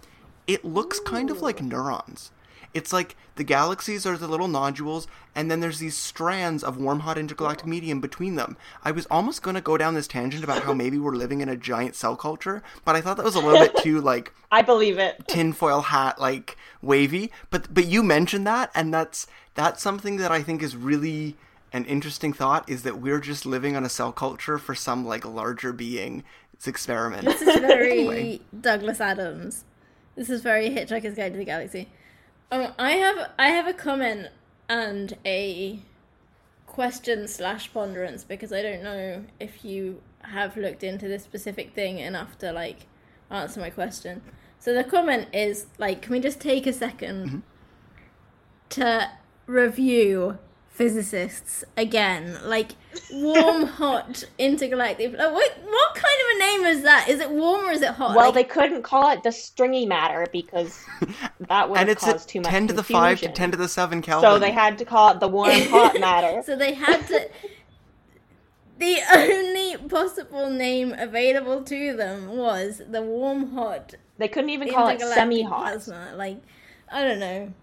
[0.47, 2.31] it looks kind of like neurons.
[2.77, 7.01] It's like the galaxies are the little nodules, and then there's these strands of warm,
[7.01, 8.55] hot intergalactic medium between them.
[8.83, 11.49] I was almost going to go down this tangent about how maybe we're living in
[11.49, 14.61] a giant cell culture, but I thought that was a little bit too like I
[14.61, 15.27] believe it.
[15.27, 17.31] tinfoil hat like wavy.
[17.49, 21.35] But but you mentioned that, and that's that's something that I think is really
[21.73, 22.69] an interesting thought.
[22.69, 26.23] Is that we're just living on a cell culture for some like larger being.
[26.53, 27.25] It's experiment.
[27.25, 28.39] This is very Anyway.
[28.61, 29.63] Douglas Adams.
[30.15, 31.89] This is very Hitchhiker's Guide to the Galaxy.
[32.49, 34.27] Um, I have I have a comment
[34.69, 35.79] and a
[36.65, 41.99] question slash ponderance because I don't know if you have looked into this specific thing
[41.99, 42.87] enough to like
[43.29, 44.21] answer my question.
[44.59, 47.41] So the comment is like, can we just take a 2nd
[48.69, 49.11] to
[49.45, 50.37] review
[50.77, 52.37] physicists again?
[52.45, 52.73] Like
[53.11, 55.13] warm, hot, intergalactic.
[55.17, 57.07] Like, what what kind of a name is that?
[57.09, 58.15] Is it warm or is it hot?
[58.15, 60.83] Well, Like, they couldn't call it the stringy matter because
[61.49, 63.57] that would and it's at caused too much 10 to the 5 to 10 to
[63.57, 64.29] the 7 Kelvin.
[64.29, 66.41] So they had to call it the warm hot matter.
[66.43, 67.29] So they had to.
[68.77, 74.89] the only possible name available to them was the warm, hot, They couldn't even call
[74.89, 75.61] it semi-hot.
[75.61, 76.13] plasma.
[76.15, 76.37] Like,
[76.91, 77.53] I don't know.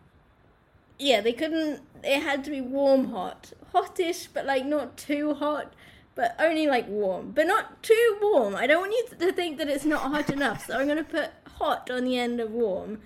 [0.98, 1.80] Yeah, they couldn't.
[2.04, 5.72] It had to be warm, hot, hotish, but like not too hot,
[6.14, 8.54] but only like warm, but not too warm.
[8.54, 10.66] I don't want you to think that it's not hot enough.
[10.66, 13.00] So I'm gonna put hot on the end of warm,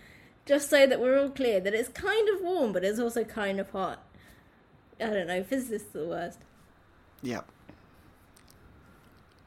[0.46, 3.60] just so that we're all clear that it's kind of warm, but it's also kind
[3.60, 4.02] of hot.
[5.00, 5.42] I don't know.
[5.42, 6.38] Physicists are the worst.
[7.22, 7.48] Yep.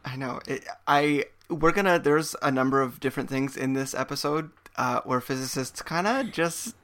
[0.04, 0.40] I know.
[0.48, 2.00] It, I we're gonna.
[2.00, 6.76] There's a number of different things in this episode uh, where physicists kind of just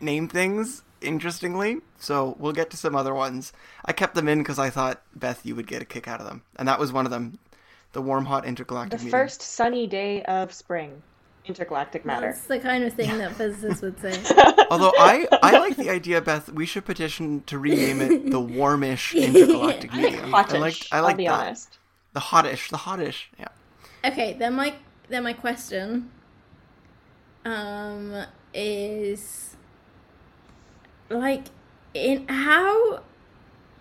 [0.00, 1.78] name things interestingly.
[1.98, 3.52] So we'll get to some other ones.
[3.84, 6.26] I kept them in because I thought Beth, you would get a kick out of
[6.26, 7.38] them, and that was one of them.
[7.92, 9.00] The warm, hot intergalactic.
[9.00, 9.20] The medium.
[9.20, 11.02] first sunny day of spring.
[11.44, 12.26] Intergalactic matter.
[12.26, 14.12] That's the kind of thing that physicists would say.
[14.70, 16.50] Although I, I like the idea, Beth.
[16.50, 20.30] We should petition to rename it the warmish intergalactic I think medium.
[20.30, 20.54] hotish.
[20.54, 20.76] I like.
[20.92, 21.32] I will be that.
[21.32, 21.78] honest.
[22.12, 22.70] The hottish.
[22.70, 23.24] The hottish.
[23.38, 23.48] Yeah.
[24.04, 24.74] Okay, then my
[25.08, 26.10] then my question
[27.44, 29.51] um is
[31.12, 31.46] like
[31.94, 33.02] in how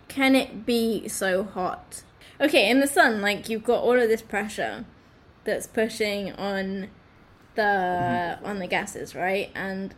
[0.07, 2.03] can it be so hot?
[2.39, 4.85] Okay, in the sun, like you've got all of this pressure
[5.43, 6.89] that's pushing on
[7.55, 9.51] the on the gases, right?
[9.55, 9.93] And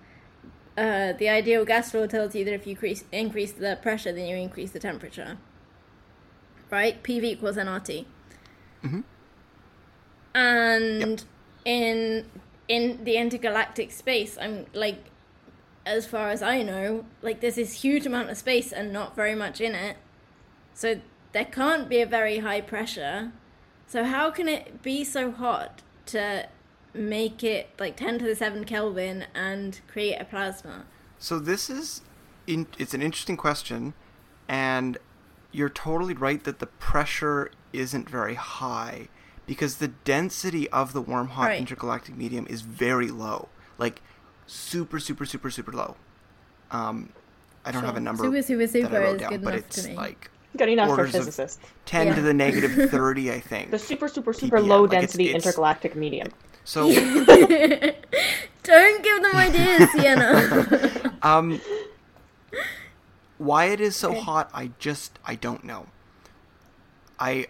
[0.77, 4.27] uh, the ideal gas law tells you that if you increase increase the pressure, then
[4.27, 5.37] you increase the temperature.
[6.69, 7.01] Right?
[7.03, 8.05] PV equals nRT.
[10.33, 11.23] And
[11.65, 12.25] in
[12.67, 15.05] in the intergalactic space, I'm like,
[15.85, 19.35] as far as I know, like there's this huge amount of space and not very
[19.35, 19.97] much in it.
[20.73, 21.01] So
[21.33, 23.31] there can't be a very high pressure.
[23.87, 26.47] So how can it be so hot to
[26.93, 30.85] make it like 10 to the 7 Kelvin and create a plasma?
[31.17, 32.01] So this is,
[32.47, 33.93] in, it's an interesting question,
[34.47, 34.97] and
[35.51, 39.07] you're totally right that the pressure isn't very high
[39.45, 41.59] because the density of the warm hot Right.
[41.59, 44.01] intergalactic medium is very low, like
[44.47, 45.95] super, super, super, super low.
[46.71, 47.10] Um,
[47.65, 49.53] I don't have a number Super, super, that super I wrote is down, good but
[49.53, 49.95] enough to it's me.
[49.95, 51.60] like Good enough for Orders of- physicists.
[51.86, 52.15] 10 Yeah.
[52.15, 53.71] to the negative 30, I think.
[53.71, 56.27] The super, super, super PPM, low like, it's- density it's- intergalactic medium.
[56.65, 56.88] So,
[58.63, 61.13] Don't give them ideas, Sienna.
[61.21, 61.60] um,
[63.38, 64.21] why it is so Okay.
[64.21, 65.88] hot, I just I don't know.
[67.19, 67.47] I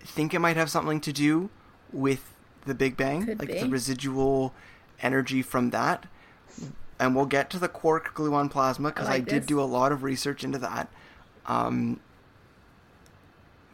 [0.00, 1.48] think it might have something to do
[1.92, 2.34] with
[2.66, 3.58] the Big Bang, Could like be.
[3.60, 4.52] the residual
[5.02, 6.06] energy from that.
[6.98, 9.46] and we'll get to the quark gluon plasma because I, like did this.
[9.46, 10.88] do a lot of research into that.
[11.46, 12.00] Um,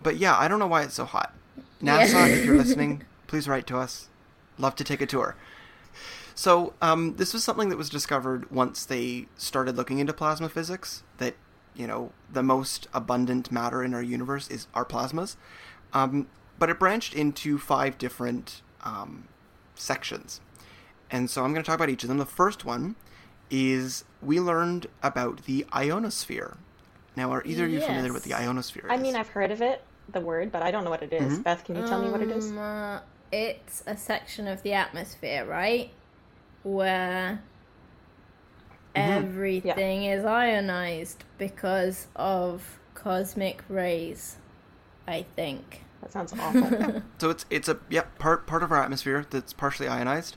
[0.02, 1.34] but yeah, I don't know why it's so hot.
[1.80, 2.04] Yeah.
[2.04, 4.08] NASA, if you're listening, please write to us.
[4.58, 5.36] Love to take a tour.
[6.34, 11.04] So, um, this was something that was discovered once they started looking into plasma physics.
[11.18, 11.34] That
[11.76, 15.36] you know, the most abundant matter in our universe is our plasmas.
[15.92, 16.26] Um,
[16.58, 19.28] but it branched into five different um,
[19.76, 20.40] sections,
[21.10, 22.18] and so I'm going to talk about each of them.
[22.18, 22.96] The first one
[23.50, 26.56] is we learned about the ionosphere.
[27.16, 28.86] Now, are either of you familiar with the ionosphere?
[28.88, 29.02] I is?
[29.02, 31.38] mean, I've heard of it, the word, but I don't know what it is.
[31.38, 31.44] Mhm.
[31.44, 32.52] Beth, can you tell me what it is?
[32.52, 33.00] Um, uh,
[33.32, 35.90] it's a section of the atmosphere, right?
[36.62, 37.40] Where
[38.96, 39.24] Mm-hmm.
[39.24, 44.36] everything is ionized because of cosmic rays,
[45.06, 45.82] I think.
[46.00, 47.02] That sounds awful.
[47.18, 50.36] So it's it's a yeah part part of our atmosphere that's partially ionized.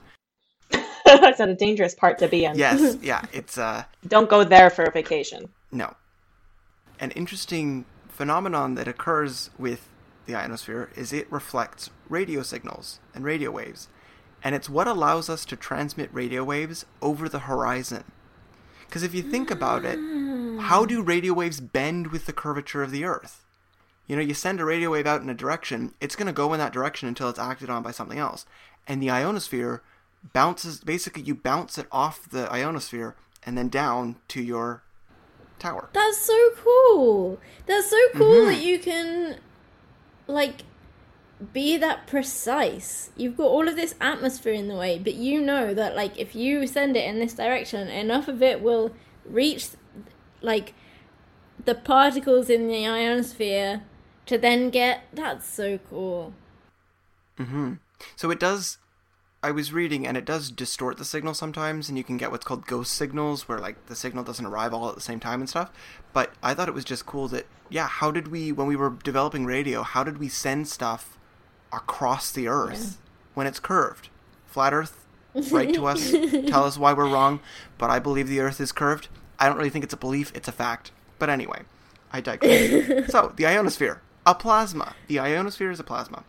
[1.22, 2.58] That's not a dangerous part to be in.
[2.58, 5.50] Yes, yeah, it's uh Don't go there for a vacation.
[5.72, 5.96] no.
[7.00, 9.90] An interesting phenomenon that occurs with
[10.28, 13.88] the ionosphere is it reflects radio signals and radio waves,
[14.44, 18.04] and it's what allows us to transmit radio waves over the horizon.
[18.86, 19.98] Because if you think about it,
[20.62, 23.44] how do radio waves bend with the curvature of the Earth?
[24.06, 26.54] You know, you send a radio wave out in a direction, it's going to go
[26.54, 28.46] in that direction until it's acted on by something else.
[28.88, 29.82] And the ionosphere
[30.34, 34.84] bounces, basically, you bounce it off the ionosphere and then down to your
[35.60, 35.90] tower.
[35.94, 37.40] That's so cool.
[37.66, 38.52] That's so cool Mm-hmm.
[38.52, 39.38] that you can,
[40.28, 40.64] like,
[41.54, 43.10] be that precise.
[43.16, 46.36] You've got all of this atmosphere in the way, but you know that, like, if
[46.36, 48.94] you send it in this direction, enough of it will
[49.26, 49.70] reach,
[50.42, 50.74] like,
[51.64, 53.82] the particles in the ionosphere
[54.26, 55.02] to then get.
[55.14, 56.34] That's so cool.
[58.16, 58.78] So it does.
[59.44, 62.46] I was reading, and it does distort the signal sometimes, and you can get what's
[62.46, 65.50] called ghost signals, where like the signal doesn't arrive all at the same time and
[65.50, 65.72] stuff.
[66.14, 68.92] But I thought it was just cool that yeah, how did we when we were
[68.92, 71.18] developing radio, how did we send stuff
[71.74, 73.02] across the Earth
[73.34, 74.10] when it's curved?
[74.46, 75.08] Flat Earth,
[75.50, 76.12] write to us,
[76.48, 77.40] tell us why we're wrong.
[77.80, 79.08] But I believe the Earth is curved.
[79.40, 80.92] I don't really think it's a belief; it's a fact.
[81.18, 81.64] But anyway,
[82.14, 83.12] I digress.
[83.12, 84.96] so the ionosphere, a plasma.
[85.08, 86.26] The ionosphere is a plasma.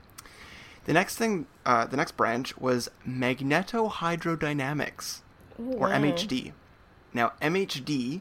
[0.85, 5.21] The next thing, uh, the next branch was magnetohydrodynamics,
[5.59, 5.91] or wow.
[5.91, 6.53] MHD.
[7.15, 8.21] Now, MHD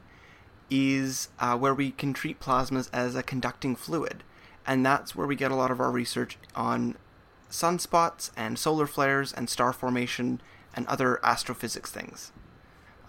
[0.69, 4.23] is uh, where we can treat plasmas as a conducting fluid,
[4.65, 6.97] and that's where we get a lot of our research on
[7.49, 10.41] sunspots and solar flares and star formation
[10.73, 12.31] and other astrophysics things.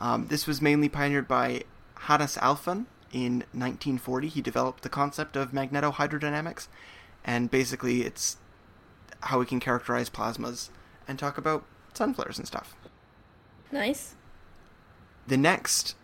[0.00, 1.62] Um, this was mainly pioneered by
[1.94, 4.28] Hannes Alfvén in 1940.
[4.28, 6.68] He developed the concept of magnetohydrodynamics,
[7.24, 8.38] and basically it's
[9.22, 10.68] how we can characterize plasmas
[11.08, 12.74] and talk about sun flares and stuff.
[13.70, 14.14] Nice.
[15.26, 15.94] The next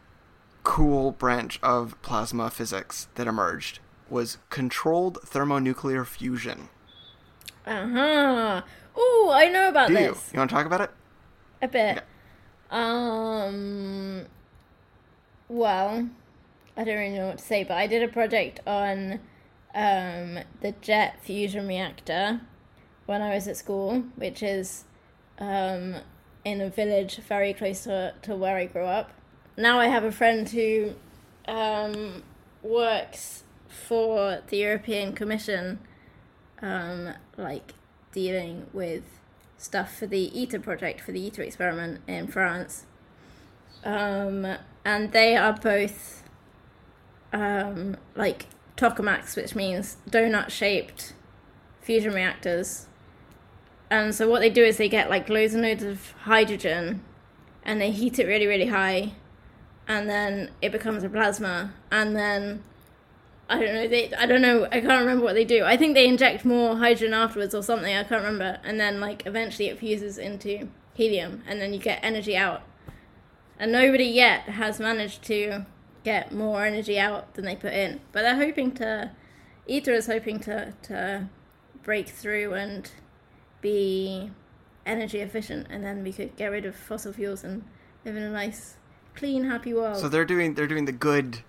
[0.63, 6.69] cool branch of plasma physics that emerged was controlled thermonuclear fusion.
[7.67, 8.63] Uh huh.
[8.97, 10.01] Oh, I know about Do you?
[10.01, 10.91] You want to talk about it?
[11.63, 11.99] A bit.
[11.99, 12.07] Okay.
[12.71, 14.27] Um.
[15.49, 16.09] Well,
[16.77, 19.21] I don't really know what to say, but I did a project on
[19.75, 22.41] um, the JET fusion reactor
[23.09, 24.85] when I was at school, which is
[25.39, 25.95] um,
[26.45, 29.13] in a village very close to, to where I grew up.
[29.57, 30.93] Now I have a friend who
[31.47, 32.23] um,
[32.63, 35.79] works for the European Commission,
[36.61, 37.73] um, like
[38.13, 39.05] dealing with
[39.57, 42.85] stuff for the ITER project, for the ITER experiment in France.
[43.85, 46.23] Um, and they are both
[47.33, 51.15] um, like tokamaks, which means donut shaped
[51.81, 52.85] fusion reactors.
[53.91, 57.03] And so what they do is they get like loads and loads of hydrogen
[57.65, 59.13] and they heat it really, really high
[59.87, 62.63] and then it becomes a plasma and then
[63.49, 65.65] I don't know, they I don't know, I can't remember what they do.
[65.65, 68.61] I think they inject more hydrogen afterwards or something, I can't remember.
[68.63, 72.63] And then like eventually it fuses into helium and then you get energy out.
[73.59, 75.65] And nobody yet has managed to
[76.05, 78.01] get more energy out than they put in.
[78.13, 79.13] But they're hoping to
[79.69, 81.29] ITER is hoping to, to
[81.83, 82.91] break through and
[83.61, 84.31] be
[84.87, 87.63] energy efficient and then we could get rid of fossil fuels and
[88.05, 88.77] live in a nice
[89.15, 89.99] clean happy world.
[89.99, 91.41] So they're doing they're doing the good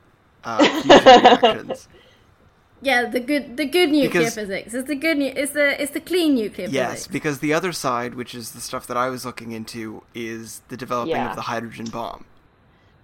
[0.44, 1.88] uh, reactions.
[2.82, 4.74] yeah, the good the good nuclear Because- physics.
[4.74, 7.08] It's the good nu- it's the it's the clean nuclear Yes, physics.
[7.08, 10.78] because the other side, which is the stuff that I was looking into, is the
[10.78, 11.30] developing Yeah.
[11.30, 12.26] of the hydrogen bomb.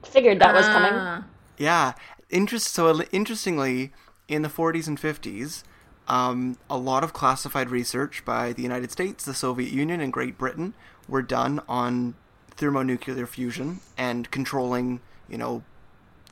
[0.04, 0.92] Figured that was coming.
[0.94, 1.24] Ah,
[1.58, 1.94] Yeah,
[2.30, 2.68] interest.
[2.74, 3.92] So interestingly,
[4.28, 5.64] in the 40s and 50s,
[6.08, 10.38] um, a lot of classified research by the United States, the Soviet Union, and Great
[10.38, 10.74] Britain
[11.08, 12.16] were done on
[12.52, 15.64] thermonuclear fusion and controlling, you know,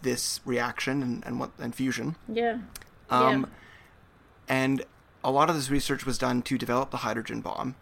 [0.02, 2.16] this reaction and, and what and fusion.
[2.28, 2.60] Yeah.
[3.10, 3.46] Um, Yeah.
[4.50, 4.84] And
[5.24, 7.76] a lot of this research was done to develop the hydrogen bomb.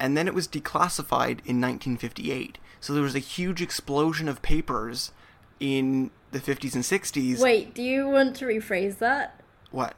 [0.00, 2.58] And then it was declassified in 1958.
[2.80, 5.12] So there was a huge explosion of papers
[5.60, 7.38] in the 50s and 60s.
[7.38, 9.40] Wait, do you want to rephrase that?
[9.70, 9.94] What?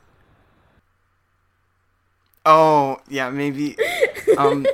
[2.47, 3.77] Oh, yeah, maybe.
[4.39, 4.67] Um,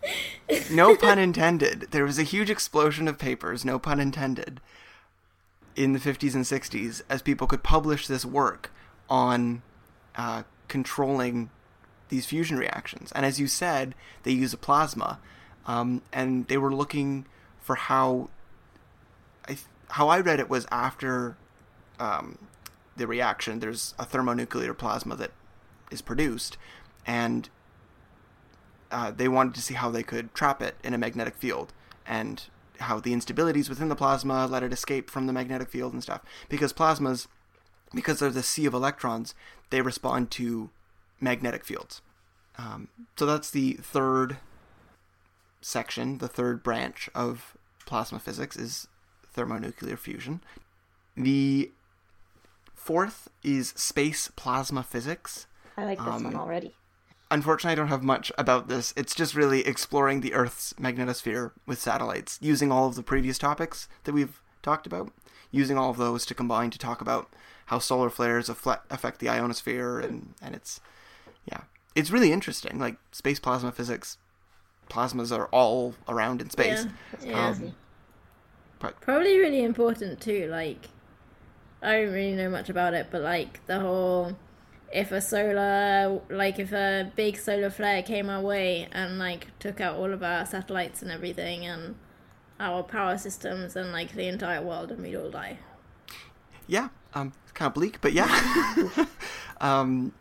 [0.70, 1.88] no pun intended.
[1.90, 4.62] There was a huge explosion of papers, no pun intended,
[5.76, 8.72] in the 50s and 60s as people could publish this work
[9.10, 9.60] on
[10.16, 11.50] uh, controlling
[12.08, 13.12] these fusion reactions.
[13.12, 15.20] And as you said, they use a plasma,
[15.66, 17.26] um, and they were looking
[17.60, 18.30] for how.
[19.46, 19.58] I,
[19.90, 21.36] how I read it was after
[21.98, 22.38] um,
[22.96, 25.32] the reaction, there's a thermonuclear plasma that
[25.90, 26.56] is produced,
[27.06, 27.48] and
[28.90, 31.72] uh, they wanted to see how they could trap it in a magnetic field
[32.06, 32.44] and
[32.80, 36.20] how the instabilities within the plasma let it escape from the magnetic field and stuff.
[36.48, 37.26] Because plasmas,
[37.94, 39.34] because they're the sea of electrons,
[39.70, 40.70] they respond to
[41.20, 42.02] magnetic fields.
[42.58, 44.36] Um, so that's the third
[45.60, 48.88] section, the third branch of plasma physics is
[49.32, 50.42] thermonuclear fusion.
[51.16, 51.70] The
[52.74, 55.46] fourth is space plasma physics.
[55.76, 56.74] I like this Um, one already.
[57.32, 58.92] Unfortunately, I don't have much about this.
[58.94, 63.88] It's just really exploring the Earth's magnetosphere with satellites, using all of the previous topics
[64.04, 65.10] that we've talked about,
[65.50, 67.34] using all of those to combine to talk about
[67.66, 70.80] how solar flares affect the ionosphere, and, and it's,
[71.46, 71.62] yeah,
[71.94, 72.78] it's really interesting.
[72.78, 74.18] Like, space plasma physics,
[74.90, 76.86] plasmas are all around in space.
[77.22, 77.30] Yeah.
[77.30, 77.48] yeah.
[77.48, 77.74] Um,
[78.78, 80.48] but Probably really important too.
[80.48, 80.90] Like,
[81.80, 84.36] I don't really know much about it, but like the whole
[84.92, 89.80] if a solar, like if a big solar flare came our way and like took
[89.80, 91.94] out all of our satellites and everything and
[92.60, 95.58] our power systems and like the entire world and we'd all die.
[96.66, 98.28] yeah, um, it's kind of bleak, but yeah.
[99.60, 100.12] um,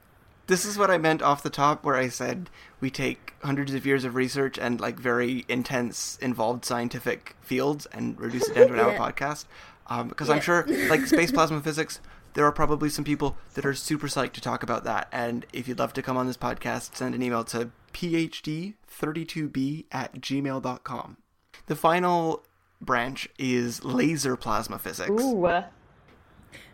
[0.47, 2.49] this is what I meant off the top, where I said
[2.81, 8.19] we take hundreds of years of research and like very intense, involved scientific fields and
[8.19, 8.97] reduce it down to an hour Yeah.
[9.11, 9.45] podcast.
[9.87, 11.99] Um, because I'm sure, like space plasma physics,
[12.33, 15.07] there are probably some people that are super psyched to talk about that.
[15.11, 20.13] And if you'd love to come on this podcast, send an email to phd32b at
[20.15, 21.17] gmail.com.
[21.67, 22.43] The final
[22.79, 25.09] branch is laser plasma physics.
[25.21, 25.47] Ooh.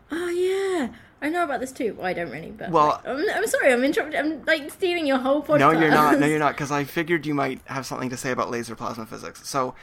[0.09, 0.89] Oh yeah,
[1.21, 1.93] I know about this too.
[1.97, 4.17] Well, I don't really, but Well- like, I'm, I'm sorry, I'm interrupting.
[4.19, 5.59] I'm like stealing your whole podcast.
[5.59, 6.19] No, you're not.
[6.19, 6.53] No, you're not.
[6.55, 9.47] Because I figured you might have something to say about laser plasma physics.
[9.47, 9.75] So,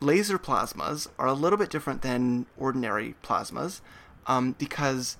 [0.00, 3.80] laser plasmas are a little bit different than ordinary plasmas
[4.26, 5.16] um, because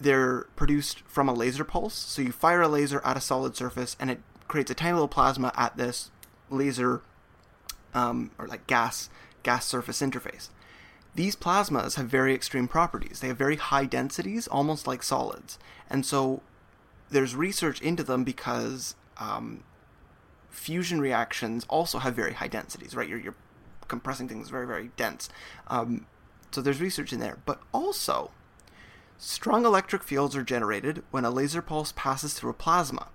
[0.00, 1.94] they're produced from a laser pulse.
[1.94, 5.08] So, you fire a laser at a solid surface and it creates a tiny little
[5.08, 6.10] plasma at this
[6.48, 7.02] laser
[7.94, 9.10] um, or like gas
[9.42, 10.48] gas surface interface.
[11.14, 13.20] These plasmas have very extreme properties.
[13.20, 15.58] They have very high densities, almost like solids.
[15.88, 16.42] And so
[17.10, 19.64] there's research into them because um,
[20.50, 23.08] fusion reactions also have very high densities, right?
[23.08, 23.34] You're, you're
[23.88, 25.28] compressing things very, very dense.
[25.66, 26.06] Um,
[26.50, 27.38] so there's research in there.
[27.44, 28.30] But also,
[29.18, 33.08] strong electric fields are generated when a laser pulse passes through a plasma.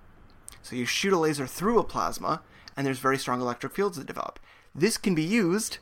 [0.62, 2.42] So you shoot a laser through a plasma,
[2.76, 4.38] and there's very strong electric fields that develop.
[4.74, 5.78] This can be used,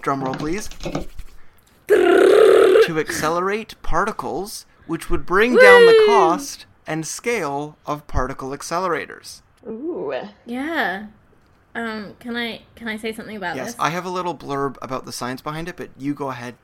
[0.00, 0.68] drum roll please,
[1.88, 9.42] to accelerate particles, which would bring down the cost and scale of particle accelerators.
[9.66, 10.12] Ooh.
[10.44, 11.06] Yeah.
[11.74, 13.74] Um, can I can I say something about Yes, this?
[13.74, 16.54] Yes, I have a little blurb about the science behind it, but you go ahead.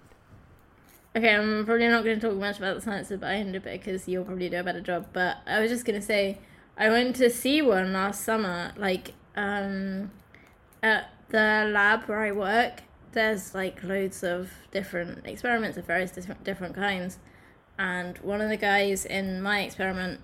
[1.17, 4.25] Okay, I'm probably not going to talk much about the science behind it because you'll
[4.25, 5.09] probably do a better job.
[5.13, 6.39] But I was just going to say,
[6.79, 10.13] I went to see one last summer, like um,
[10.85, 12.83] at the lab where I work.
[13.13, 17.19] There's like loads of different experiments of various different different kinds,
[17.77, 20.21] and one of the guys in my experiment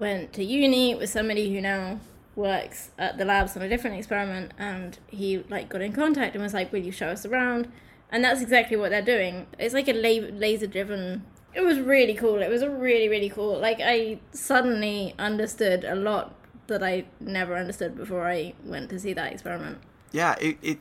[0.00, 2.00] went to uni with somebody who now
[2.36, 6.42] works at the labs on a different experiment and he like got in contact and
[6.42, 7.70] was like will you show us around?
[8.10, 9.46] And that's exactly what they're doing.
[9.58, 12.42] It's like a la- laser driven it was really cool.
[12.42, 16.34] It was a really really cool like i suddenly understood a lot
[16.66, 19.78] that i never understood before i went to see that experiment.
[20.12, 20.78] Yeah, it, it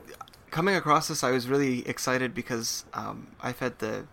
[0.51, 4.05] coming across this, I was really excited because um, I've had the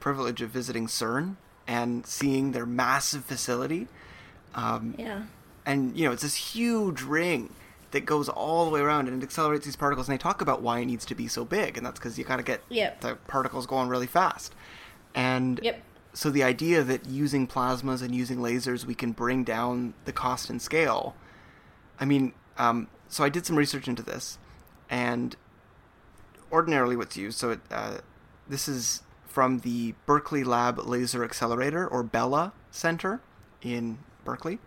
[0.00, 3.86] privilege of visiting CERN and seeing their massive facility.
[4.54, 5.24] Um, yeah
[5.66, 7.52] and you know it's this huge ring
[7.92, 10.60] that goes all the way around and it accelerates these particles and they talk about
[10.62, 13.00] why it needs to be so big and that's because you got to get Yep.
[13.02, 14.54] the particles going really fast
[15.14, 15.82] and Yep.
[16.12, 20.50] so the idea that using plasmas and using lasers we can bring down the cost
[20.50, 21.14] and scale
[22.00, 24.38] i mean um, so i did some research into this
[24.90, 25.36] and
[26.52, 27.38] ordinarily what's used.
[27.38, 27.98] So it, uh,
[28.48, 33.20] this is from the Berkeley Lab Laser Accelerator or BELLA Center
[33.62, 34.58] in Berkeley,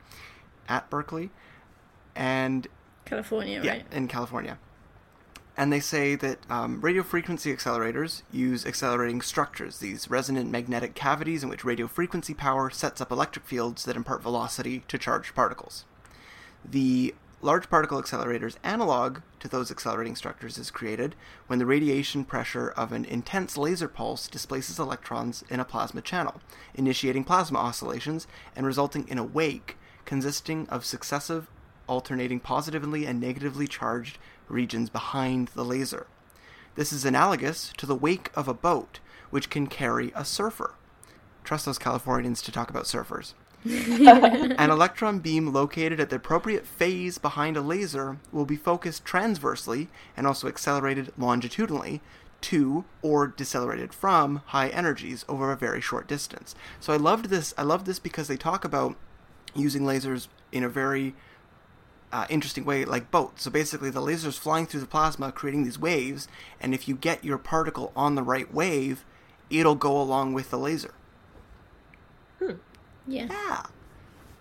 [0.67, 1.29] at Berkeley,
[2.15, 2.67] and
[3.05, 3.85] California, yeah, right?
[3.91, 4.57] in California.
[5.59, 11.41] And they say that um, radio frequency accelerators use accelerating structures, these resonant magnetic cavities
[11.41, 15.85] in which radio frequency power sets up electric fields that impart velocity to charged particles.
[16.63, 21.15] The large particle accelerator's analog to those accelerating structures is created
[21.47, 26.41] when the radiation pressure of an intense laser pulse displaces electrons in a plasma channel,
[26.75, 29.77] initiating plasma oscillations and resulting in a wake
[30.07, 31.47] consisting of successive
[31.87, 36.07] alternating positively and negatively charged regions behind the laser.
[36.75, 38.99] This is analogous to the wake of a boat,
[39.29, 40.73] which can carry a surfer.
[41.43, 43.33] Trust those Californians to talk about surfers.
[43.65, 49.89] An electron beam located at the appropriate phase behind a laser will be focused transversely
[50.15, 52.01] and also accelerated longitudinally
[52.39, 56.55] to or decelerated from high energies over a very short distance.
[56.79, 57.53] So I loved this.
[57.57, 58.95] I loved this because they talk about
[59.57, 61.15] using lasers in a very
[62.11, 63.43] uh, interesting way, like boats.
[63.43, 66.27] So basically, the laser's flying through the plasma, creating these waves,
[66.61, 69.03] and if you get your particle on the right wave,
[69.49, 70.93] it'll go along with the laser.
[72.39, 72.53] Hmm.
[73.07, 73.27] Yeah.
[73.29, 73.63] Yeah.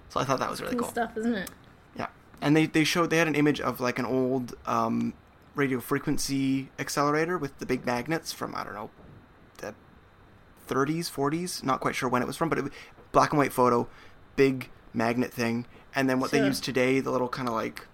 [0.09, 0.91] So I thought that was really Cool cool.
[0.91, 1.51] stuff, isn't it?
[1.97, 2.07] Yeah,
[2.41, 5.15] and they they showed they had an image of like an old um,
[5.55, 8.91] radio frequency accelerator with the big magnets from I don't know
[9.59, 9.75] the
[10.69, 11.63] 30s, 40s.
[11.65, 12.65] Not quite sure when it was from, but it
[13.13, 13.89] black and white photo,
[14.37, 17.87] big magnet thing, and then what they use today, the little kind of like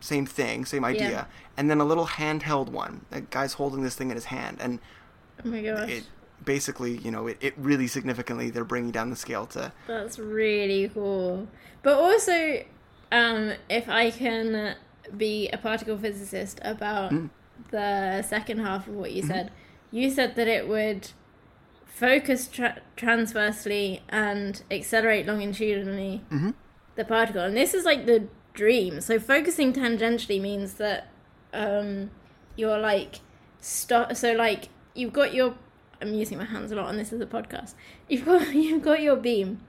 [0.00, 1.24] same thing, same idea, Yeah.
[1.56, 3.04] and then a little handheld one.
[3.12, 4.78] A guy's holding this thing in his hand, and
[5.44, 5.88] Oh my gosh.
[5.90, 6.04] it
[6.44, 10.88] basically, you know, it, it really significantly they're bringing down the scale to That's really
[10.92, 11.48] cool.
[11.82, 12.62] But also,
[13.10, 14.76] um, if I can
[15.16, 17.30] be a particle physicist about Mm.
[17.70, 19.16] the second half of what Mm-hmm.
[19.16, 19.50] you said,
[19.90, 21.10] you said that it would
[21.96, 26.52] focus tra- transversely and accelerate longitudinally Mhm.
[26.94, 27.40] the particle.
[27.42, 29.00] And this is like the dream.
[29.00, 31.08] So focusing tangentially means that
[31.54, 32.10] um,
[32.54, 33.20] you're like
[33.60, 34.14] stop.
[34.14, 35.54] So like you've got your.
[36.02, 37.72] I'm using my hands a lot, and this is a podcast.
[38.08, 39.60] You've got you've got your beam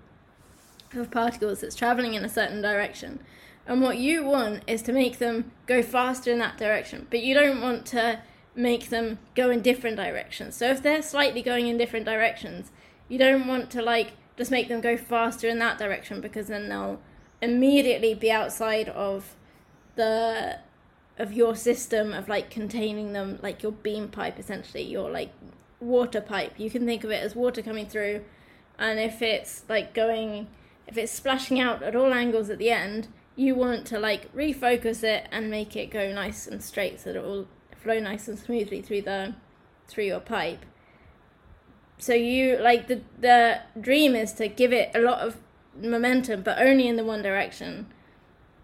[0.93, 3.19] of particles that's traveling in a certain direction.
[3.65, 7.33] And what you want is to make them go faster in that direction, but you
[7.33, 8.19] don't want to
[8.57, 10.55] make them go in different directions.
[10.55, 12.71] So if they're slightly going in different directions,
[13.07, 16.67] you don't want to like just make them go faster in that direction because then
[16.67, 16.99] they'll
[17.41, 19.35] immediately be outside of
[19.95, 20.59] the
[21.17, 25.31] of your system of like containing them like your beam pipe essentially your like
[25.79, 28.23] water pipe you can think of it as water coming through
[28.77, 30.47] and if it's like going
[30.85, 35.03] if it's splashing out at all angles at the end you want to like refocus
[35.03, 37.47] it and make it go nice and straight so that it will
[37.87, 39.33] flow nice and smoothly through the
[39.87, 40.65] through your pipe
[41.97, 45.37] so you like the the dream is to give it a lot of
[45.81, 47.87] momentum but only in the one direction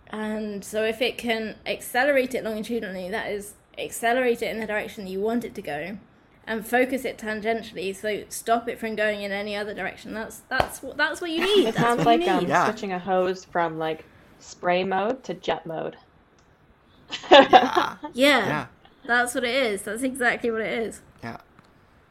[0.09, 5.07] and so if it can accelerate it longitudinally that is accelerate it in the direction
[5.07, 5.97] you want it to go
[6.45, 10.83] and focus it tangentially so stop it from going in any other direction that's that's
[10.83, 12.47] what that's what you need It That's sounds what you like um.
[12.47, 12.65] Yeah.
[12.65, 14.05] switching a hose from like
[14.39, 15.95] spray mode to jet mode.
[17.31, 18.65] yeah, yeah yeah,
[19.05, 21.37] that's what it is that's exactly what it is yeah.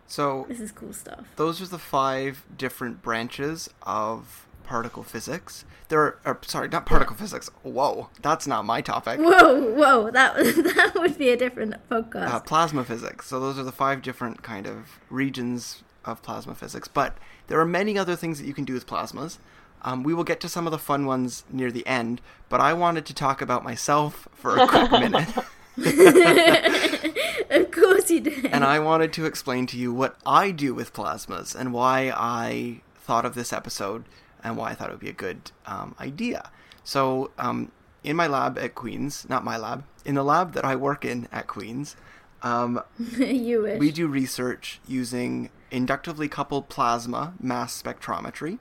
[0.06, 5.64] So this is cool stuff those are the five different branches of particle physics.
[5.88, 7.50] There are, or, sorry, not particle physics.
[7.62, 9.20] Whoa, that's not my topic.
[9.20, 13.26] whoa whoa that that would be a different podcast Uh, plasma physics.
[13.26, 16.88] So those are the five different kind of regions of plasma physics.
[16.88, 17.18] But
[17.48, 19.38] there are many other things that you can do with plasmas.
[19.82, 22.72] Um, we will get to some of the fun ones near the end, but I
[22.72, 25.28] wanted to talk about myself for a quick minute.
[27.50, 30.92] of course you did and I wanted to explain to you what I do with
[30.92, 34.04] plasmas and why I thought of this episode
[34.42, 36.50] and why I thought it would be a good um, idea.
[36.84, 37.70] So, um,
[38.02, 41.28] in my lab at Queen's, not my lab, in the lab that I work in
[41.30, 41.96] at Queen's,
[42.42, 48.58] um, you wish we do research using inductively coupled plasma mass spectrometry,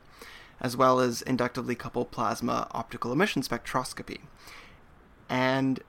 [0.59, 4.19] as well as inductively coupled plasma optical emission spectroscopy.
[5.27, 5.79] And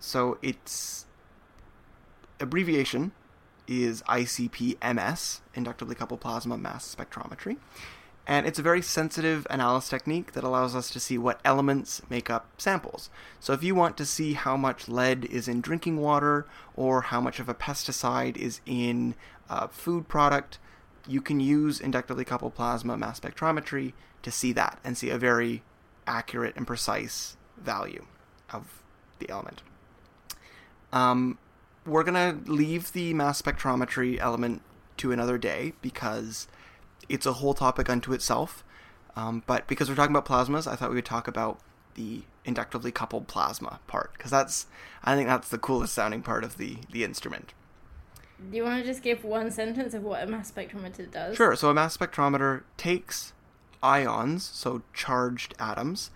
[0.00, 1.06] so its
[2.40, 3.12] abbreviation
[3.66, 7.56] is ICP-MS, inductively coupled plasma mass spectrometry.
[8.28, 12.28] And it's a very sensitive analysis technique that allows us to see what elements make
[12.28, 13.08] up samples.
[13.38, 16.44] So if you want to see how much lead is in drinking water
[16.74, 19.14] or how much of a pesticide is in
[19.48, 20.58] a food product,
[21.06, 23.92] you can use inductively coupled plasma mass spectrometry
[24.22, 25.62] to see that and see a very
[26.04, 28.06] accurate and precise value
[28.50, 28.82] of
[29.20, 29.62] the element.
[30.92, 31.38] Um,
[31.84, 34.62] we're gonna leave the mass spectrometry element
[34.98, 36.48] to another day because
[37.08, 38.64] it's a whole topic unto itself.
[39.14, 41.60] Um, but because we're talking about plasmas, I thought we would talk about
[41.94, 44.66] the inductively coupled plasma part because that's
[45.02, 47.54] I think that's the coolest sounding part of the the instrument.
[48.50, 51.36] Do you want to just give one sentence of what a mass spectrometer does?
[51.36, 51.56] Sure.
[51.56, 53.32] So a mass spectrometer takes
[53.82, 56.10] ions, so charged atoms,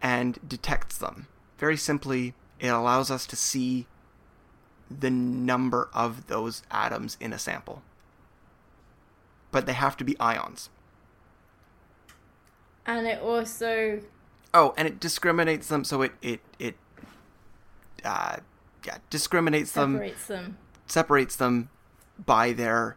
[0.00, 1.26] and detects them.
[1.58, 3.86] Very simply, it allows us to see
[4.90, 7.82] the number of those atoms in a sample.
[9.52, 10.70] But they have to be ions.
[12.86, 14.00] And it also
[14.52, 16.74] Oh, and it discriminates them, so it it it
[18.04, 18.36] uh,
[18.84, 20.56] yeah discriminates them, separates them.
[20.86, 21.68] separates them
[22.24, 22.96] by their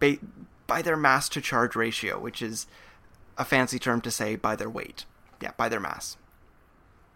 [0.00, 0.18] ba-
[0.66, 2.66] by their mass to charge ratio, which is
[3.36, 5.04] a fancy term to say by their weight.
[5.42, 6.16] Yeah, by their mass.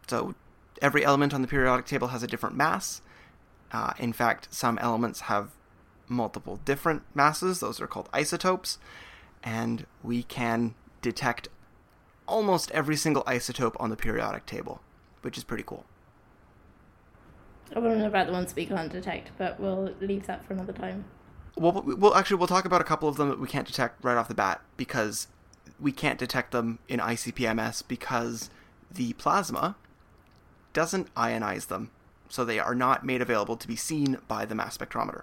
[0.08, 0.34] So
[0.82, 3.00] every element on the periodic table has a different mass.
[3.72, 5.50] Uh, in fact, some elements have
[6.08, 7.60] multiple different masses.
[7.60, 8.78] Those are called isotopes,
[9.42, 11.48] and we can detect
[12.26, 14.80] almost every single isotope on the periodic table,
[15.22, 15.84] which is pretty cool.
[17.74, 20.72] I to know about the ones we can't detect, but we'll leave that for another
[20.72, 21.04] time.
[21.56, 24.16] Well, we'll actually we'll talk about a couple of them that we can't detect right
[24.16, 25.28] off the bat because
[25.78, 28.50] we can't detect them in ICP-MS because
[28.90, 29.76] the plasma
[30.72, 31.90] doesn't ionize them,
[32.30, 35.22] so they are not made available to be seen by the mass spectrometer.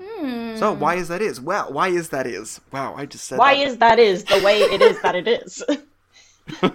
[0.00, 0.56] Hmm.
[0.56, 1.40] So why is that is?
[1.40, 2.60] Well, why is that is?
[2.70, 3.66] Wow, I just said Why that.
[3.66, 5.64] is that is the way it is that it is?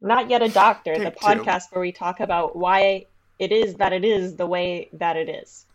[0.00, 1.26] Not yet a doctor, the Take two.
[1.26, 3.06] podcast where we talk about why
[3.38, 5.66] it is that it is the way that it is.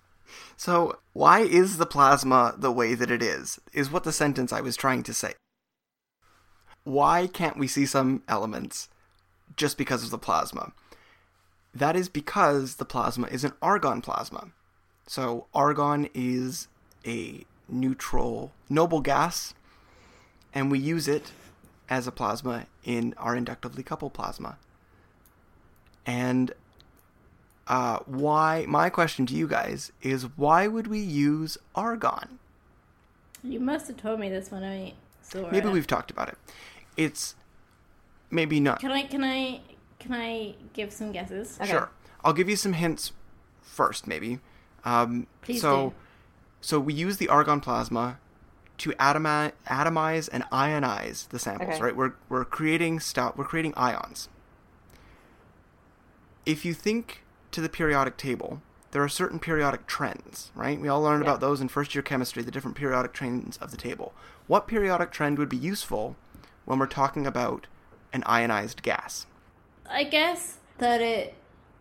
[0.58, 3.60] So, why is the plasma the way that it is?
[3.74, 5.34] Is what the sentence I was trying to say.
[6.84, 8.90] Why can't we see some elements
[9.56, 10.74] just because of the plasma?
[11.74, 14.50] That is because the plasma is an argon plasma.
[15.08, 16.68] So, argon is
[17.06, 19.54] a neutral, noble gas,
[20.54, 21.32] and we use it
[21.90, 24.58] as a plasma in our inductively coupled plasma.
[26.06, 26.54] And
[27.68, 28.66] uh, why?
[28.68, 32.40] My question to you guys is: Why would we use argon?
[33.44, 35.72] You must have told me this when I saw Maybe it.
[35.72, 36.38] we've talked about it.
[36.96, 37.36] It's
[38.32, 38.80] maybe not.
[38.80, 39.04] Can I?
[39.04, 39.62] Can I?
[40.04, 41.58] Can I give some guesses?
[41.62, 41.72] Okay.
[41.72, 41.90] Sure.
[42.26, 43.14] I'll give you some hints
[43.62, 44.40] first, maybe.
[44.84, 45.96] Um, Please so, do.
[46.60, 48.20] so we use the argon plasma
[48.80, 51.82] to atomi- atomize and ionize the samples, Okay.
[51.82, 51.96] right?
[51.96, 53.38] We're we're creating stuff.
[53.38, 54.28] We're creating ions.
[56.46, 60.80] If you think to the periodic table, there are certain periodic trends, right?
[60.82, 61.30] We all learned Yeah.
[61.30, 64.14] about those in first year chemistry, the different periodic trends of the table.
[64.48, 66.18] What periodic trend would be useful
[66.66, 67.68] when we're talking about
[68.12, 69.26] an ionized gas?
[69.94, 71.36] I guess that it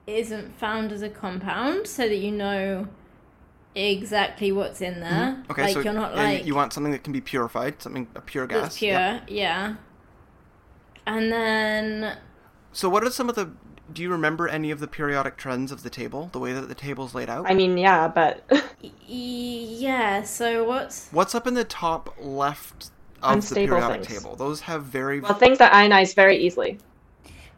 [0.07, 2.87] isn't found as a compound, so that you know
[3.75, 5.11] exactly what's in there.
[5.11, 5.51] Mm-hmm.
[5.53, 7.81] Okay, like so you're not yeah, you- like you want something that can be purified,
[7.83, 8.63] something a pure gas.
[8.63, 9.21] that's pure, Yeah.
[9.29, 9.75] yeah.
[11.07, 12.19] And then
[12.73, 13.51] So, what are some of the?
[13.93, 16.31] Do you remember any of the periodic trends of the table?
[16.33, 17.51] The way that the table's laid out.
[17.51, 18.45] I mean, yeah, but
[19.07, 20.23] yeah.
[20.23, 22.91] So what's What's up in the top left
[23.23, 24.23] of Unstable the periodic things.
[24.23, 24.37] table?
[24.37, 25.21] Those have very.
[25.21, 26.79] well, things that ionize very easily.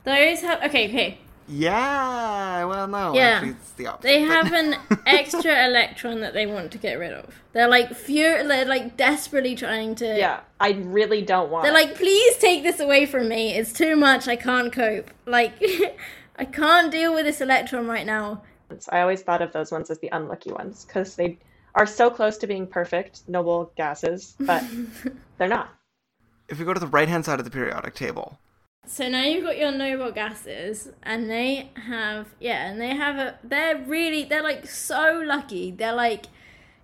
[0.04, 0.62] Those have?
[0.64, 1.18] Okay, okay.
[1.48, 2.64] yeah.
[2.64, 3.14] Well, no.
[3.14, 3.36] Yeah.
[3.36, 4.08] Actually, it's the opposite.
[4.08, 4.76] They but- have an
[5.06, 7.42] extra electron that they want to get rid of.
[7.52, 8.46] They're like fur.
[8.46, 10.06] They're like desperately trying to.
[10.18, 11.64] Yeah, I really don't want.
[11.64, 13.54] They're like, please take this away from me.
[13.54, 14.28] It's too much.
[14.28, 15.10] I can't cope.
[15.26, 15.52] Like,
[16.38, 18.42] I can't deal with this electron right now.
[18.90, 21.38] I always thought of those ones as the unlucky ones because they
[21.76, 24.64] are so close to being perfect, noble gases, but
[25.38, 25.68] they're not.
[26.48, 28.38] If we go to the right hand side of the periodic table,
[28.86, 33.38] So now you've got your noble gases, and they have yeah, and they have a.
[33.42, 35.70] They're really they're like so lucky.
[35.70, 36.26] They're like,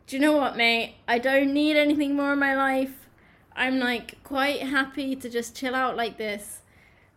[0.07, 0.97] do you know what, mate?
[1.07, 3.07] I don't need anything more in my life.
[3.55, 6.63] I'm like quite happy to just chill out like this.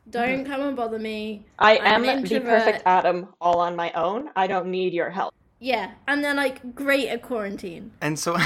[0.09, 0.51] Don't mm-hmm.
[0.51, 1.45] come and bother me.
[1.57, 4.29] I I'm am the perfect atom all on my own.
[4.35, 5.33] I don't need your help.
[5.59, 8.35] Yeah, and they're like great at quarantine and so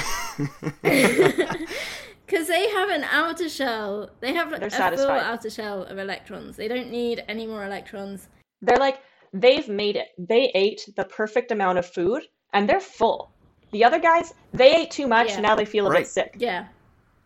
[2.28, 4.10] because they have an outer shell.
[4.20, 6.58] They have a full outer shell of electrons.
[6.58, 8.28] They don't need any more electrons.
[8.62, 9.00] They're like,
[9.34, 10.10] they've made it.
[10.18, 12.24] They ate the perfect amount of food
[12.54, 13.32] and they're full.
[13.72, 15.34] The other guys, they ate too much Yeah.
[15.36, 16.00] and now they feel a Right.
[16.00, 16.36] bit sick.
[16.38, 16.68] Yeah.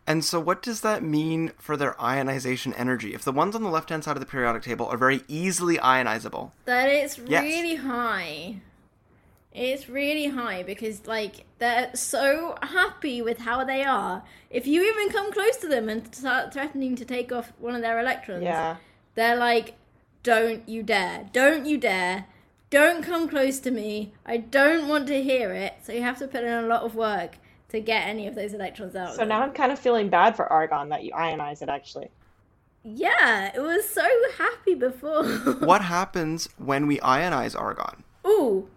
[0.06, 3.14] And so, what does that mean for their ionization energy?
[3.14, 5.78] If the ones on the left hand side of the periodic table are very easily
[5.78, 7.42] ionizable, that it's Yes.
[7.42, 8.56] really high.
[9.54, 14.22] It's really high because like they're so happy with how they are.
[14.50, 17.82] If you even come close to them and start threatening to take off one of
[17.82, 18.76] their electrons, Yeah.
[19.14, 19.74] they're like,
[20.22, 21.28] "Don't you dare!
[21.32, 22.26] Don't you dare!
[22.72, 24.14] don't come close to me.
[24.24, 25.74] I don't want to hear it.
[25.82, 27.36] So you have to put in a lot of work
[27.68, 29.14] to get any of those electrons out.
[29.14, 32.08] So now I'm kind of feeling bad for argon that you ionize it actually.
[32.82, 35.24] Yeah, it was so happy before.
[35.60, 38.04] what happens when we ionize argon?
[38.26, 38.68] Ooh.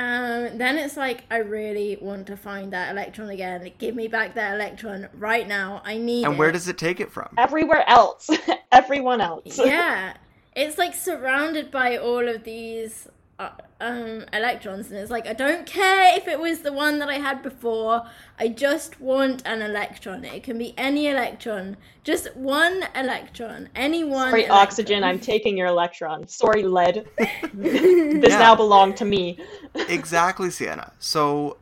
[0.00, 3.70] Um, then it's like I really want to find that electron again.
[3.78, 5.82] Give me back that electron right now.
[5.84, 6.38] I need And it.
[6.38, 7.28] where does it take it from?
[7.36, 8.30] Everywhere else,
[8.72, 9.58] everyone else.
[9.58, 10.14] yeah,
[10.56, 13.08] it's like surrounded by all of these
[13.40, 17.08] uh, um, electrons, and it's like I don't care if it was the one that
[17.08, 18.04] I had before.
[18.38, 20.24] I just want an electron.
[20.24, 24.28] It can be any electron, just one electron, any one.
[24.30, 24.58] Sorry, electron.
[24.58, 26.28] oxygen, I'm taking your electron.
[26.28, 27.06] Sorry, lead.
[27.54, 28.38] this Yeah.
[28.38, 29.38] now belonged to me.
[29.74, 30.92] exactly, Sienna.
[30.98, 31.56] So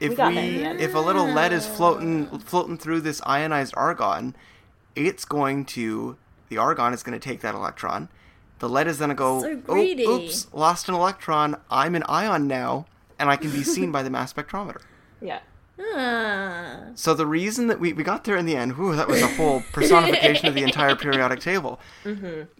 [0.00, 0.80] if We we, got that in the end.
[0.80, 4.36] if a little lead is floating floating through this ionized argon,
[4.94, 6.18] it's going to
[6.50, 8.10] the argon is going to take that electron.
[8.62, 11.56] The lead is going to go, So oh, greedy." oops, lost an electron.
[11.68, 12.86] I'm an ion now,
[13.18, 14.80] and I can be seen by the mass spectrometer.
[15.20, 15.38] Yeah.
[15.80, 16.86] Ah.
[16.96, 19.28] So the reason that we, we got there in the end, whew, that was a
[19.28, 21.78] whole personification of the entire periodic table.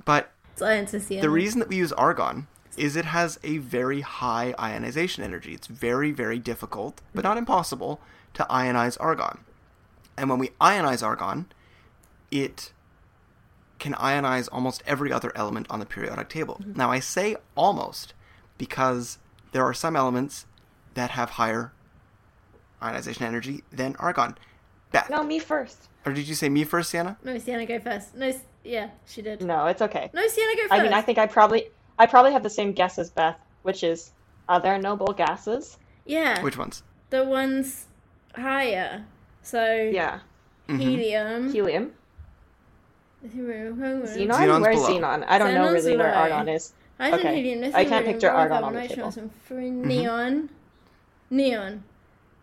[0.04, 2.46] But Science is the the reason that we use argon
[2.76, 5.54] is it has a very high ionization energy.
[5.54, 8.00] It's very, very difficult, but not impossible,
[8.34, 9.38] to ionize argon.
[10.16, 11.46] And when we ionize argon,
[12.30, 12.72] it
[13.82, 16.58] can ionize almost every other element on the periodic table.
[16.62, 16.78] Mm-hmm.
[16.78, 18.14] Now, I say almost
[18.56, 19.18] because
[19.52, 20.46] there are some elements
[20.94, 21.72] that have higher
[22.82, 24.36] ionization energy than argon.
[24.92, 25.88] Beth, No, me first.
[26.06, 27.16] or did you say me first, Sienna?
[27.24, 28.14] No, Sienna, go first.
[28.14, 28.32] No,
[28.64, 29.42] yeah, she did.
[29.42, 30.10] No, it's okay.
[30.12, 30.72] No, Sienna, go first.
[30.72, 31.68] I mean, I think I probably,
[31.98, 34.12] I probably have the same guess as Beth, which is
[34.48, 35.78] other noble gases.
[36.04, 36.82] Yeah, Which ones?
[37.10, 37.86] the ones
[38.34, 39.04] higher.
[39.42, 40.20] So Yeah.
[40.68, 40.78] Mm-hmm.
[40.78, 41.52] helium.
[41.52, 41.92] Helium.
[43.24, 43.76] Xenon.
[43.76, 44.30] Xenon?
[44.30, 45.00] Xenon's Where's below.
[45.00, 45.24] xenon?
[45.28, 46.14] I don't know really where low.
[46.14, 46.72] argon is.
[46.98, 47.42] Hydrogen, Okay.
[47.42, 49.12] helium, I can't picture boron, argon on the nitrogen, table.
[49.12, 50.48] sulfur, neon.
[51.30, 51.84] Neon.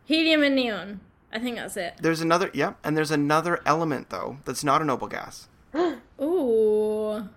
[0.06, 1.00] Helium and neon.
[1.32, 1.94] I think that's it.
[2.02, 5.48] There's another, yeah, and there's another element though that's not a noble gas.
[6.22, 7.30] Ooh.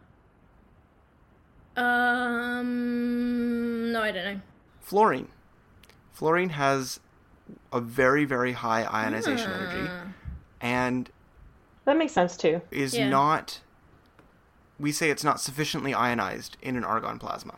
[2.63, 3.93] Um.
[3.93, 4.41] No, I don't know.
[4.81, 5.29] Fluorine.
[6.13, 7.01] Fluorine has
[7.73, 9.91] a very, very high ionization energy
[10.61, 11.11] and
[11.85, 12.61] That makes sense too.
[12.71, 13.09] is Yeah.
[13.09, 13.61] not.
[14.79, 17.55] We say it's not sufficiently ionized in an argon plasma.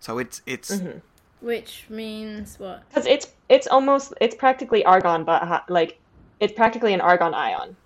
[0.00, 0.98] So it's it's mm-hmm.
[1.40, 2.88] Which means what?
[2.88, 5.98] Because it's it's almost it's practically argon, but ha- like
[6.40, 7.76] it's practically an argon ion,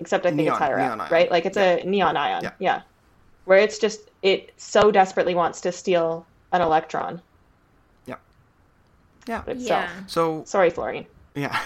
[0.00, 1.12] except I think Neon- it's higher neon up, ion.
[1.12, 1.30] right?
[1.30, 2.42] Like it's a neon ion.
[2.42, 2.52] Yeah.
[2.58, 2.82] Yeah.
[3.44, 7.20] Where it's just it so desperately wants to steal an electron
[8.06, 8.16] yeah
[9.26, 9.42] yeah.
[9.46, 9.66] itself.
[9.66, 9.90] Yeah.
[10.06, 11.06] So Sorry, fluorine.
[11.34, 11.58] Yeah.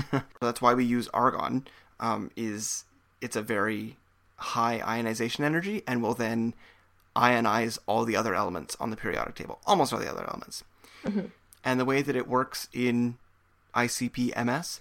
[0.40, 1.66] That's why we use argon.
[1.98, 2.84] Um, is
[3.20, 3.96] it's a very
[4.36, 6.54] high ionization energy and will then
[7.16, 10.62] ionize all the other elements on the periodic table, almost all the other elements.
[11.64, 13.16] And the way that it works in
[13.74, 14.80] ICP-MS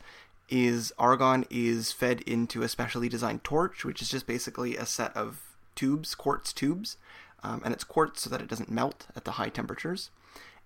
[0.49, 5.15] is argon is fed into a specially designed torch, which is just basically a set
[5.15, 5.41] of
[5.75, 6.97] tubes, quartz tubes,
[7.43, 10.09] um, and it's quartz so that it doesn't melt at the high temperatures.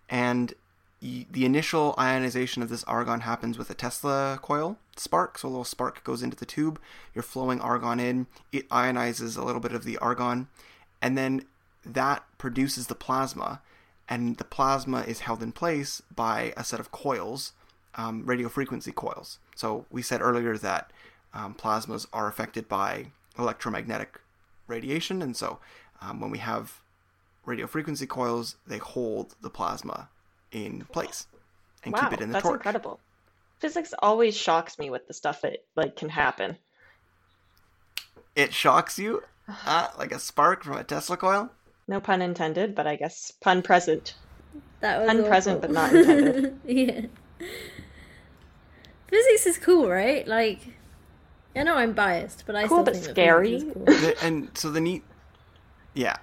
[0.10, 0.54] And
[1.02, 5.38] the initial ionization of this argon happens with a Tesla coil spark.
[5.38, 6.80] So a little spark goes into the tube.
[7.14, 8.28] You're flowing argon in.
[8.52, 10.48] It ionizes a little bit of the argon,
[11.02, 11.46] and then
[11.86, 13.62] that produces the plasma.
[14.10, 17.54] And the plasma is held in place by a set of coils,
[17.96, 19.38] um, radio frequency coils.
[19.56, 20.92] So we said earlier that
[21.34, 24.20] um, plasmas are affected by electromagnetic
[24.68, 25.60] radiation, and so
[26.02, 26.82] um, when we have
[27.46, 30.10] radio frequency coils, they hold the plasma
[30.52, 31.28] in place
[31.84, 32.54] and Wow, keep it in the that's torch.
[32.54, 33.02] incredible.
[33.60, 36.58] Physics always shocks me with the stuff that like can happen.
[38.36, 39.24] It shocks you,
[39.68, 41.52] uh, like a spark from a Tesla coil.
[41.90, 44.16] No pun intended, but I guess pun present.
[44.82, 45.60] That was Unpresent, awful.
[45.60, 46.60] but not intended.
[46.66, 47.02] yeah.
[49.08, 50.28] Physics is cool, right?
[50.28, 50.78] Like,
[51.56, 53.56] I know I'm biased, but I Cool, still but think that scary.
[53.56, 53.86] is cool.
[53.86, 55.04] The- and so the neat,
[55.94, 56.18] yeah,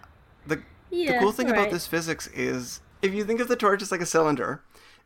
[0.47, 3.83] the Yeah, the cool thing about this physics is if you think of the torch
[3.83, 4.63] as like a cylinder,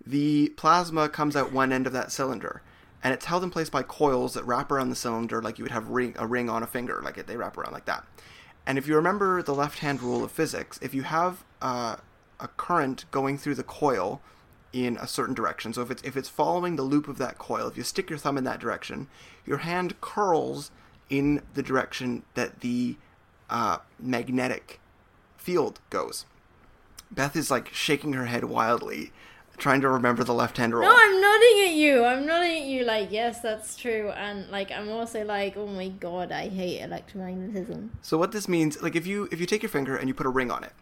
[0.07, 2.62] the plasma comes out one end of that cylinder,
[3.03, 5.72] and it's held in place by coils that wrap around the cylinder like you would
[5.72, 8.05] have ring a ring on a finger, like they wrap around like that.
[8.66, 11.97] And if you remember the left-hand rule of physics, if you have uh,
[12.38, 14.20] a current going through the coil
[14.72, 17.66] in a certain direction, so if it's if it's following the loop of that coil,
[17.66, 19.09] if you stick your thumb in that direction,
[19.45, 20.70] your hand curls
[21.09, 22.97] in the direction that the
[23.51, 24.80] uh, magnetic
[25.36, 26.24] field goes.
[27.11, 29.13] Beth is like shaking her head wildly,
[29.59, 30.83] trying to remember the left-hand rule.
[30.83, 32.05] No, I'm nodding at you.
[32.05, 34.11] I'm nodding at you like, yes, that's true.
[34.11, 37.91] And like, I'm also like, oh my god, I hate electromagnetism.
[38.03, 40.27] So what this means, like if you if you take your finger and you put
[40.27, 40.73] a ring on it,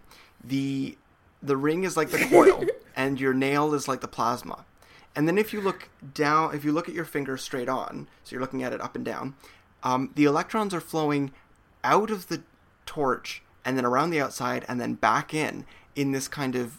[0.43, 0.97] the
[1.43, 2.65] the ring is like the coil,
[2.97, 4.65] and your nail is like the plasma.
[5.17, 8.33] And then if you look down, if you look at your finger straight on, so
[8.33, 9.35] you're looking at it up and down,
[9.83, 11.33] um, the electrons are flowing
[11.83, 12.43] out of the
[12.87, 15.65] torch and then around the outside and then back in
[15.99, 16.79] in this kind of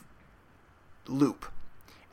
[1.06, 1.52] loop.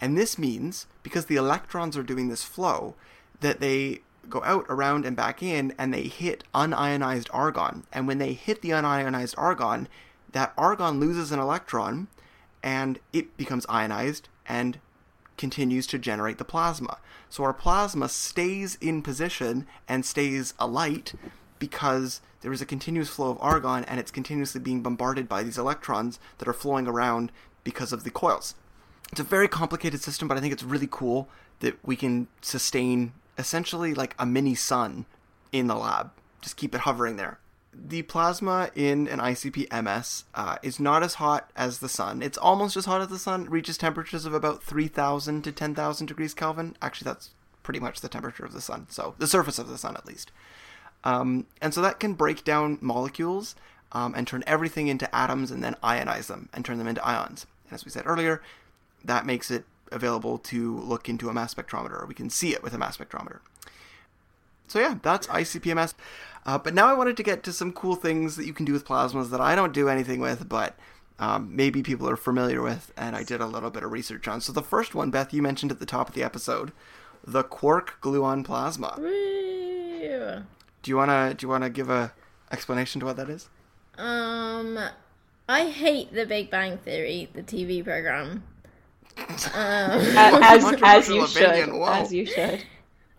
[0.01, 2.97] And this means, because the electrons are doing this flow,
[3.41, 7.85] that they go out, around, and back in, and they hit unionized argon.
[7.93, 9.87] And when they hit the unionized argon,
[10.33, 12.09] that argon loses an electron
[12.61, 14.81] and it becomes ionized and
[15.37, 16.99] continues to generate the plasma.
[17.31, 21.15] So our plasma stays in position and stays alight
[21.59, 25.59] because there is a continuous flow of argon and it's continuously being bombarded by these
[25.59, 27.33] electrons that are flowing around
[27.65, 28.55] because of the coils.
[29.11, 31.29] It's a very complicated system, but I think it's really cool
[31.61, 35.07] that we can sustain essentially like a mini sun
[35.53, 36.11] in the lab.
[36.41, 37.39] Just keep it hovering there.
[37.73, 42.23] The plasma in an ICP MS uh, is not as hot as the sun.
[42.23, 43.43] It's almost as hot as the sun.
[43.43, 46.75] It reaches temperatures of about 3,000 to 10,000 degrees Kelvin.
[46.81, 47.31] Actually, that's
[47.63, 48.87] pretty much the temperature of the sun.
[48.89, 50.33] So, the surface of the sun, at least.
[51.07, 53.55] Um, and so that can break down molecules
[53.93, 57.47] um, and turn everything into atoms and then ionize them and turn them into ions.
[57.69, 58.43] And as we said earlier,
[59.05, 62.75] that makes it available to look into a mass spectrometer, we can see it with
[62.75, 63.39] a mass spectrometer.
[64.67, 65.95] So yeah, that's ICP-MS.
[66.45, 68.73] Uh, but now I wanted to get to some cool things that you can do
[68.73, 70.77] with plasmas that I don't do anything with, but
[71.21, 74.41] um, maybe people are familiar with, and I did a little bit of research on.
[74.41, 76.73] So the first one, Beth, you mentioned at the top of the episode,
[77.25, 78.99] the quark gluon plasma.
[80.87, 82.13] Do you wanna do you wanna give a
[82.53, 83.49] explanation to what that is?
[83.99, 84.79] Um,
[85.49, 88.45] I hate The Big Bang Theory, the TV program.
[89.19, 89.45] as
[90.81, 91.87] as you should, whoa.
[91.87, 92.63] as you should.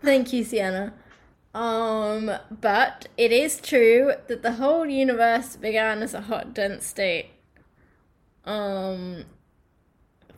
[0.02, 0.94] Thank you, Sienna.
[1.54, 7.32] Um, but it is true that the whole universe began as a hot, dense state.
[8.46, 9.26] Um,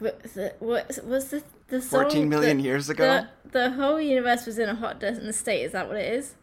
[0.00, 2.02] what the, what was the the song?
[2.02, 3.24] 14 million the, years ago?
[3.44, 5.62] The, the whole universe was in a hot, dense state.
[5.62, 6.34] Is that what it is?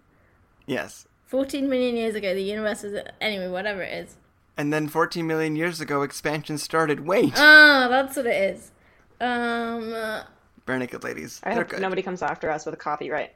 [0.67, 1.07] Yes.
[1.25, 4.17] 14 million years ago, the universe was anyway, whatever it is.
[4.55, 7.01] And then 14 million years ago, expansion started.
[7.05, 8.71] Wait, Ah, that's what it is.
[9.19, 10.23] Um, uh,
[10.65, 11.39] Barenaked Ladies.
[11.43, 11.81] I They're hope good.
[11.81, 13.33] nobody comes after us with a copyright.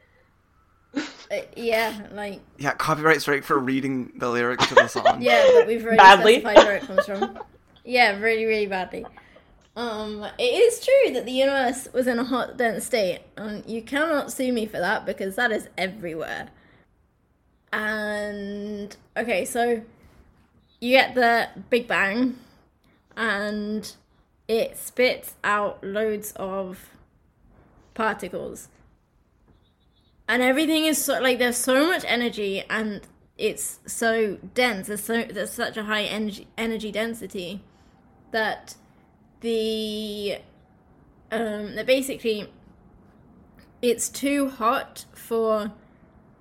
[0.96, 1.02] uh,
[1.56, 5.22] yeah, like Yeah, copyright strike for reading the lyrics to the song.
[5.22, 6.40] Yeah, but we've already Badly.
[6.42, 7.40] specified where it comes from.
[7.86, 9.06] Yeah, really, really badly.
[9.76, 13.82] Um, it is true that the universe was in a hot, dense state, and you
[13.82, 16.50] cannot sue me for that because that is everywhere.
[17.74, 19.82] And okay, so
[20.80, 22.38] you get the Big Bang,
[23.16, 23.94] and
[24.48, 26.90] it spits out loads of
[27.94, 28.68] particles.
[30.28, 33.02] And everything is so like there's so much energy and
[33.38, 34.88] it's so dense.
[34.88, 37.64] There's so there's such a high energy energy density
[38.32, 38.76] that
[39.42, 40.38] the
[41.32, 42.50] um that basically
[43.82, 45.72] it's too hot for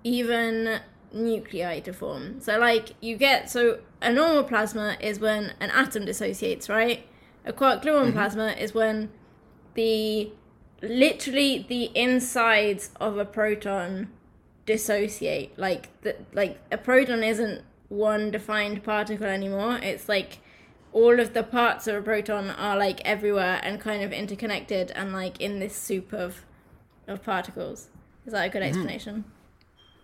[0.04, 0.80] even
[1.12, 6.04] nuclei to form so like you get so a normal plasma is when an atom
[6.04, 7.06] dissociates right?
[7.44, 8.12] A quark gluon mm-hmm.
[8.12, 9.10] plasma is when
[9.74, 10.32] the
[10.82, 14.10] literally the insides of a proton
[14.66, 15.58] dissociate.
[15.58, 19.78] Like the, like a proton isn't one defined particle anymore.
[19.82, 20.38] It's like
[20.92, 25.12] all of the parts of a proton are like everywhere and kind of interconnected and
[25.12, 26.44] like in this soup of
[27.06, 27.88] of particles.
[28.26, 28.68] Is that a good mm-hmm.
[28.68, 29.24] explanation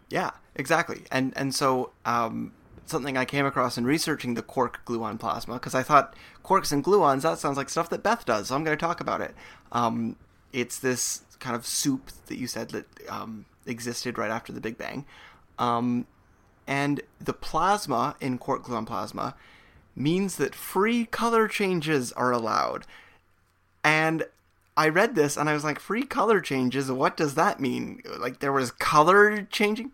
[0.09, 1.05] Yeah, exactly.
[1.11, 2.53] And and so um,
[2.87, 6.85] something I came across in researching the quark gluon plasma because I thought quarks and
[6.85, 9.35] gluons that sounds like stuff that Beth does, so I'm going to talk about it.
[9.73, 10.17] Um,
[10.53, 14.79] it's this kind of soup that you said that um, existed right after the Big
[14.79, 15.05] Bang,
[15.59, 16.07] um,
[16.67, 19.35] and the plasma in quark gluon plasma
[19.95, 22.87] means that free color changes are allowed.
[23.83, 24.25] And
[24.77, 26.91] I read this and I was like, free color changes?
[26.91, 28.03] What does that mean?
[28.19, 29.93] Like there was color changing?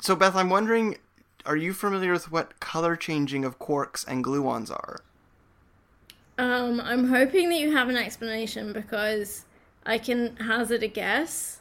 [0.00, 0.98] So, Beth, I'm wondering,
[1.46, 5.00] are you familiar with what color changing of quarks and gluons are?
[6.36, 9.44] um i'm hoping that you have an explanation because
[9.86, 11.60] i can hazard a guess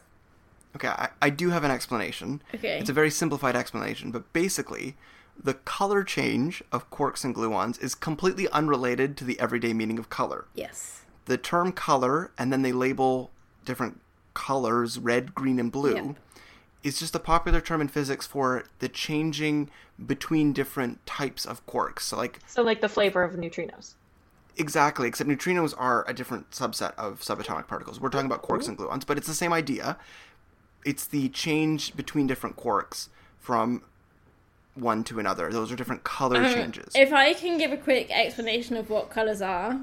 [0.75, 2.41] Okay, I, I do have an explanation.
[2.55, 2.79] Okay.
[2.79, 4.95] It's a very simplified explanation, but basically,
[5.41, 10.09] the color change of quarks and gluons is completely unrelated to the everyday meaning of
[10.09, 10.45] color.
[10.55, 13.31] yes The term color, and then they label
[13.65, 13.99] different
[14.33, 15.95] colors red, green, and blue.
[15.95, 16.15] Yep.
[16.83, 19.69] is just a popular term in physics for the changing
[20.05, 22.01] between different types of quarks.
[22.01, 23.93] So, like, So like the flavor of neutrinos.
[24.57, 28.01] exactly, except neutrinos are a different subset of subatomic particles.
[28.01, 29.97] We're talking about quarks and gluons, but it's the same idea.
[30.85, 33.07] It's the change between different quarks
[33.39, 33.83] from
[34.75, 35.51] one to another.
[35.51, 36.91] Those are different color uh, changes.
[36.95, 39.79] If I can give a quick explanation of what colors are,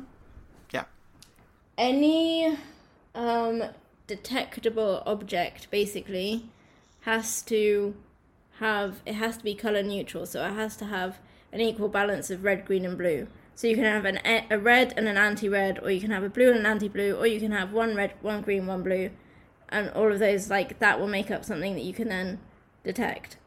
[1.81, 2.59] any
[3.15, 3.65] um,
[4.07, 6.45] detectable object basically
[7.01, 7.95] has to
[8.59, 11.19] have it has to be color neutral, so it has to have
[11.53, 13.27] an equal balance of red, green, and blue.
[13.55, 14.21] So you can have an
[14.51, 17.27] a red and an anti-red, or you can have a blue and an anti-blue, or
[17.27, 19.11] you can have one red, one green, one blue,
[19.71, 22.39] and all of those like that will make up something that you can then
[22.85, 23.39] detect.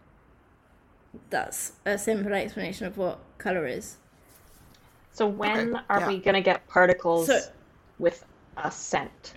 [1.29, 3.97] That's a simple explanation of what color is.
[5.11, 6.07] So when Okay, are yeah.
[6.07, 7.41] we gonna get particles So-
[7.99, 8.25] with
[8.57, 9.33] a scent?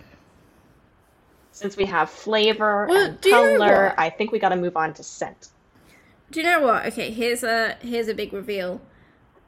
[1.51, 3.93] Since we have flavor Well, and do you know color.
[3.97, 5.49] I think we got to move on to scent.
[6.29, 6.85] Do you know what?
[6.87, 8.81] Okay, here's a here's a big reveal.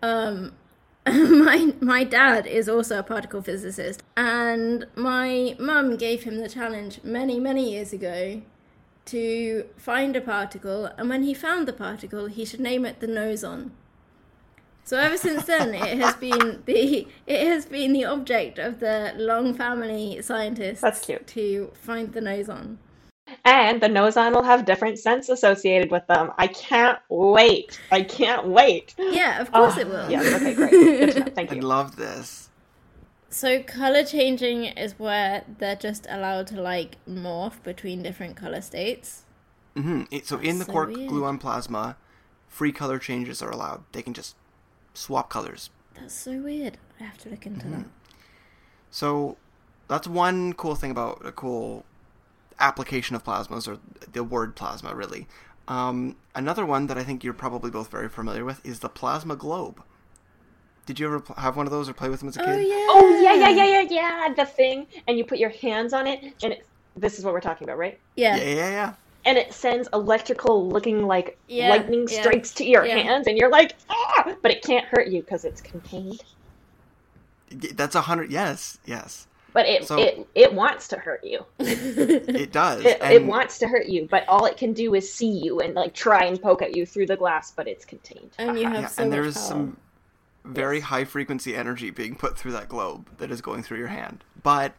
[0.01, 0.53] Um,
[1.05, 6.99] my my dad is also a particle physicist, and my mum gave him the challenge
[7.03, 8.41] many many years ago
[9.05, 13.07] to find a particle, and when he found the particle, he should name it the
[13.07, 13.71] noson.
[14.89, 19.13] So ever since then, it has been the it has been the object of the
[19.17, 20.81] Long family scientists.
[20.81, 21.27] That's cute.
[21.27, 22.77] To find the noson.
[23.45, 26.31] And the noson will have different scents associated with them.
[26.39, 27.79] I can't wait.
[27.91, 28.95] I can't wait.
[28.97, 30.09] Yeah, of course Oh, it will.
[30.09, 30.23] Yeah.
[30.23, 30.71] okay, great.
[30.71, 31.25] Good to know.
[31.35, 31.61] Thank I you.
[31.61, 32.49] love this.
[33.29, 39.25] So color changing is where they're just allowed to like morph between different color states.
[39.77, 41.11] hmm so in the so quark weird.
[41.11, 41.95] gluon plasma,
[42.47, 43.83] free color changes are allowed.
[43.91, 44.35] They can just
[44.93, 45.69] swap colors.
[45.95, 46.77] That's so weird.
[46.99, 47.81] I have to look into Mm-hmm.
[47.81, 47.85] that.
[48.91, 49.37] So
[49.87, 51.85] that's one cool thing about a cool
[52.59, 53.79] application of plasmas, or
[54.11, 55.27] the word plasma, really.
[55.67, 59.35] Um, another one that I think you're probably both very familiar with is the plasma
[59.35, 59.81] globe.
[60.85, 62.49] Did you ever pl- have one of those or play with them as a kid?
[62.49, 62.75] Oh yeah.
[62.89, 63.87] Oh yeah, yeah, yeah, yeah,
[64.27, 64.33] yeah.
[64.33, 66.65] The thing, and you put your hands on it, and it,
[66.95, 67.99] this is what we're talking about, right?
[68.15, 68.37] Yeah.
[68.37, 68.93] Yeah, yeah, yeah.
[69.25, 72.97] And it sends electrical looking like Yeah, lightning yeah, strikes to your yeah.
[72.99, 74.33] hands, and you're like, ah!
[74.41, 76.23] But it can't hurt you because it's contained.
[77.51, 78.31] That's a hundred.
[78.31, 81.45] Yes, yes, But it So- it it wants to hurt you.
[81.59, 82.85] it does.
[82.85, 85.59] It, and it wants to hurt you, but all it can do is see you
[85.59, 88.31] and like try and poke at you through the glass, but it's contained.
[88.37, 89.45] And you have yeah, so and there is power.
[89.47, 89.77] some
[90.45, 94.23] very high frequency energy being put through that globe that is going through your hand.
[94.43, 94.75] But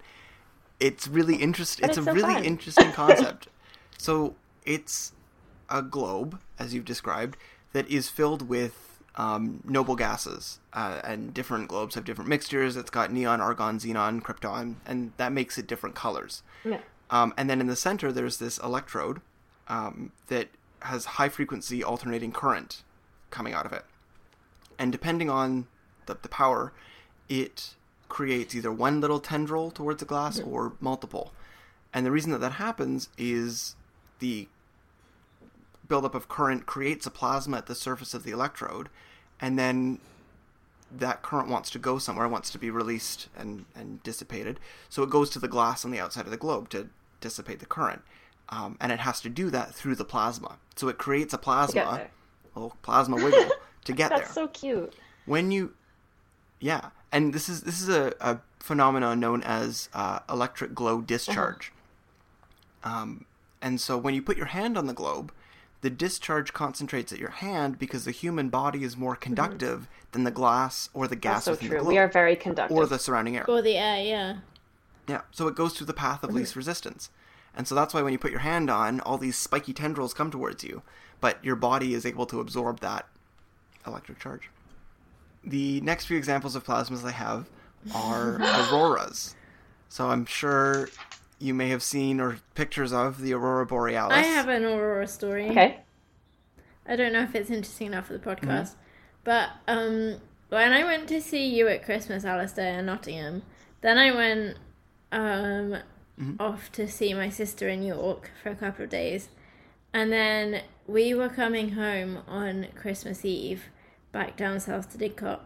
[0.78, 1.84] it's really interesting.
[1.88, 2.44] It's, it's a so really fun.
[2.44, 3.48] interesting concept.
[4.00, 4.34] so
[4.64, 5.12] it's
[5.68, 7.36] a globe, as you've described,
[7.72, 12.76] that is filled with um, noble gases, uh, and different globes have different mixtures.
[12.76, 16.42] It's got neon, argon, xenon, krypton, and that makes it different colors.
[16.64, 16.80] Yeah.
[17.10, 19.20] Um, and then in the center, there's this electrode
[19.68, 20.48] um, that
[20.82, 22.82] has high frequency alternating current
[23.30, 23.84] coming out of it.
[24.78, 25.66] And depending on
[26.06, 26.72] the, the power,
[27.28, 27.74] it
[28.08, 31.34] creates either one little tendril towards the glass or multiple.
[31.92, 33.76] And the reason that that happens is
[34.20, 34.48] the
[35.88, 38.88] buildup of current creates a plasma at the surface of the electrode,
[39.40, 39.98] and then
[40.90, 44.58] that current wants to go somewhere, wants to be released and, and dissipated.
[44.88, 46.88] So it goes to the glass on the outside of the globe to
[47.20, 48.02] dissipate the current.
[48.48, 50.58] Um, and it has to do that through the plasma.
[50.74, 52.08] So it creates a plasma,
[52.54, 53.50] little plasma wiggle
[53.84, 54.20] to get That's there.
[54.20, 54.94] That's so cute.
[55.26, 55.74] when you,
[56.58, 61.72] yeah, and this is this is a, a phenomenon known as uh, electric glow discharge.
[62.82, 63.24] Um,
[63.62, 65.32] and so when you put your hand on the globe,
[65.82, 69.20] the discharge concentrates at your hand because the human body is more mhm.
[69.20, 71.78] conductive than the glass or the gas That's so within true.
[71.78, 72.76] the We are very conductive.
[72.76, 73.48] or the surrounding air.
[73.48, 74.02] or the air.
[74.02, 74.36] Yeah.
[75.08, 76.38] Yeah, so it goes through the path of mm-hmm.
[76.38, 77.10] least resistance.
[77.56, 80.30] And so that's why when you put your hand on, all these spiky tendrils come
[80.30, 80.82] towards you,
[81.20, 83.06] but your body is able to absorb that
[83.86, 84.50] electric charge.
[85.42, 87.48] The next few examples of plasmas I have
[87.94, 88.40] are
[88.72, 89.34] auroras.
[89.88, 90.88] So I'm sure
[91.40, 94.16] you may have seen or pictures of the aurora borealis.
[94.16, 95.48] I have an aurora story.
[95.50, 95.80] okay.
[96.86, 98.48] I don't know if it's interesting enough for the Mm-hmm.
[98.50, 98.74] podcast,
[99.24, 100.16] but um,
[100.48, 103.42] when I went to see you at Christmas, Alistair, in Nottingham,
[103.80, 104.56] then I went
[105.12, 105.76] um,
[106.20, 106.34] Mm-hmm.
[106.38, 109.30] off to see my sister in York for a couple of days,
[109.94, 113.64] and then we were coming home on Christmas Eve
[114.12, 115.40] back down south to Didcot,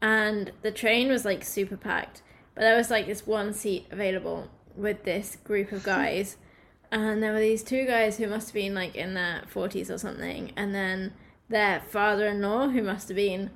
[0.00, 2.22] and the train was like super packed,
[2.54, 4.48] but there was like this one seat available
[4.78, 6.36] with this group of guys.
[6.90, 9.98] And there were these two guys who must have been like in their 40s or
[9.98, 11.12] something, and then
[11.48, 13.50] their father in law who must have been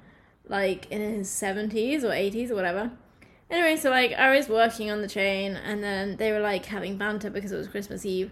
[0.49, 2.91] like in his 70s or 80s or whatever.
[3.51, 6.97] Anyway, so like I was working on the train, and then they were like having
[6.97, 8.31] banter because it was Christmas Eve.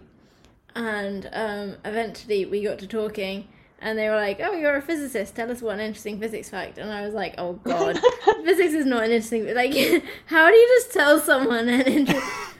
[0.75, 3.47] And um, eventually we got to talking,
[3.79, 6.77] and they were like, Oh, you're a physicist, tell us one interesting physics fact.
[6.77, 7.99] And I was like, Oh god,
[8.43, 9.53] physics is not an interesting.
[9.53, 9.73] Like,
[10.25, 12.51] how do you just tell someone an interesting.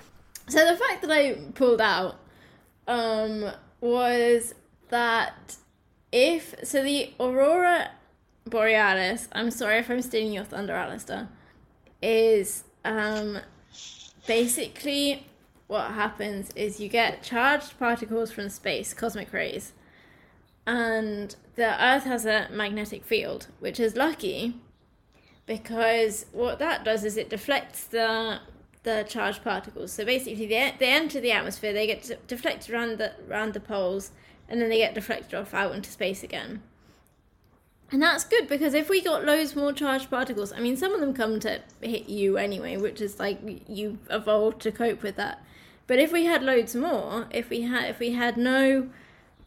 [0.52, 2.20] So the fact that I pulled out
[2.86, 4.54] um, was
[4.90, 5.56] that
[6.12, 7.92] if so, the aurora
[8.46, 9.30] borealis.
[9.32, 11.30] I'm sorry if I'm stealing your thunder, Alistair.
[12.02, 13.40] Is um,
[14.28, 15.26] basically,
[15.68, 19.72] what happens is you get charged particles from space, cosmic rays,
[20.68, 24.56] and the Earth has a magnetic field, which is lucky
[25.46, 28.42] because what that does is it deflects the
[28.84, 29.92] the charged particles.
[29.92, 33.60] So basically, they, they enter the atmosphere, they get de- deflected around the around the
[33.60, 34.12] poles,
[34.50, 36.62] and then they get deflected off out into space again.
[37.92, 41.02] And that's good because if we got loads more charged particles, I mean, some of
[41.02, 45.44] them come to hit you anyway, which is like you evolved to cope with that.
[45.88, 48.90] But if we had loads more, if we had if we had no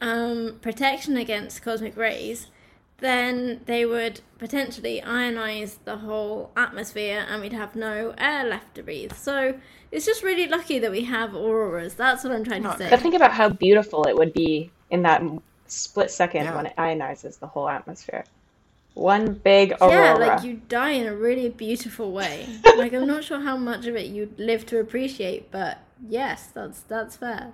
[0.01, 2.49] um, protection against cosmic rays,
[2.99, 8.83] then they would potentially ionize the whole atmosphere and we'd have no air left to
[8.83, 9.13] breathe.
[9.13, 9.59] So
[9.91, 11.95] it's just really lucky that we have auroras.
[11.95, 12.91] That's what I'm trying to say.
[12.91, 15.23] But think about how beautiful it would be in that
[15.67, 16.57] split second Yeah.
[16.57, 18.25] when it ionizes the whole atmosphere.
[18.95, 19.93] One big aurora.
[19.93, 22.47] Yeah, like you die in a really beautiful way.
[22.77, 25.79] like I'm not sure how much of it you'd live to appreciate, but
[26.09, 27.53] yes, that's that's fair.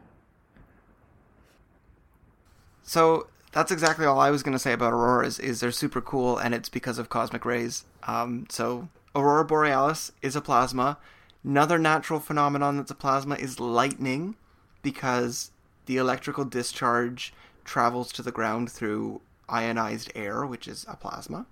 [2.83, 5.39] So that's exactly all I was going to say about auroras.
[5.39, 7.85] Is they're super cool, and it's because of cosmic rays.
[8.05, 10.99] Um, so aurora borealis is a plasma.
[11.43, 14.37] Another natural phenomenon that's a plasma is lightning,
[14.83, 15.51] because
[15.87, 17.33] the electrical discharge
[17.65, 21.47] travels to the ground through ionized air, which is a plasma.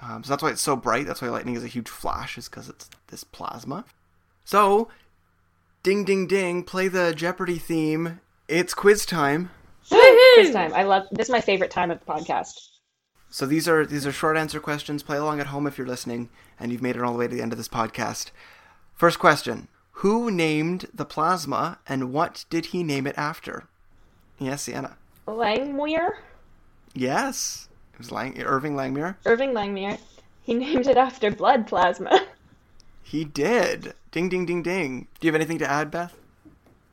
[0.00, 1.06] Um, so that's why it's so bright.
[1.06, 3.84] That's why lightning is a huge flash, is because it's this plasma.
[4.44, 4.88] So,
[5.82, 8.20] ding, ding, ding, play the Jeopardy theme.
[8.48, 9.50] It's quiz time.
[9.88, 10.72] Quiz time.
[10.74, 12.68] I love this is my favorite time of the podcast.
[13.30, 15.02] So these are these are short answer questions.
[15.02, 16.28] Play along at home if you're listening
[16.58, 18.30] and you've made it all the way to the end of this podcast.
[18.94, 23.64] First question: Who named the plasma and what did he name it after?
[24.38, 24.96] Yes, Sienna.
[25.26, 26.16] Langmuir?
[26.94, 29.16] Yes, it was Lang- Irving Langmuir.
[29.24, 29.98] Irving Langmuir.
[30.42, 32.26] He named it after blood plasma.
[33.02, 33.94] He did.
[34.10, 35.08] Ding, ding, ding, ding.
[35.20, 36.16] Do you have anything to add, Beth?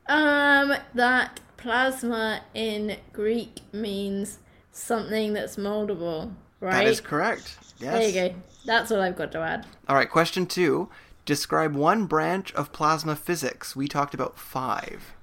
[0.07, 4.39] Um, that plasma in Greek means
[4.71, 6.73] something that's moldable, right?
[6.83, 7.57] That is correct.
[7.79, 7.93] Yes.
[7.93, 8.35] There you go.
[8.65, 9.65] That's all I've got to add.
[9.87, 10.09] All right.
[10.09, 10.89] Question two:
[11.25, 13.75] Describe one branch of plasma physics.
[13.75, 15.13] We talked about five.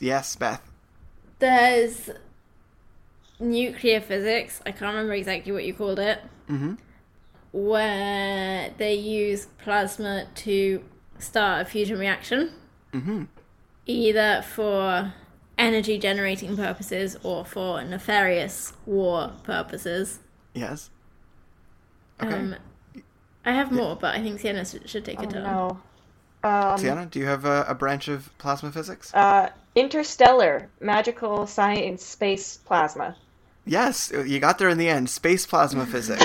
[0.00, 0.62] Yes, Beth.
[1.38, 2.10] There's
[3.38, 4.60] nuclear physics.
[4.66, 6.20] I can't remember exactly what you called it.
[6.48, 6.74] Mm-hmm.
[7.52, 10.82] Where they use plasma to
[11.18, 12.50] start a fusion reaction,
[12.92, 13.24] Mm-hmm.
[13.86, 15.14] either for
[15.58, 20.18] energy generating purposes or for nefarious war purposes.
[20.54, 20.90] Yes.
[22.22, 22.34] Okay.
[22.34, 22.56] Um,
[23.44, 25.42] I have more, but I think Sienna should, should take a Oh, turn.
[25.42, 25.78] no.
[26.42, 29.12] Um, Sienna, do you have a, a branch of plasma physics?
[29.14, 33.16] uh, interstellar, magical science, space plasma.
[33.66, 35.08] yes, you got there in the end.
[35.10, 36.24] Space plasma physics.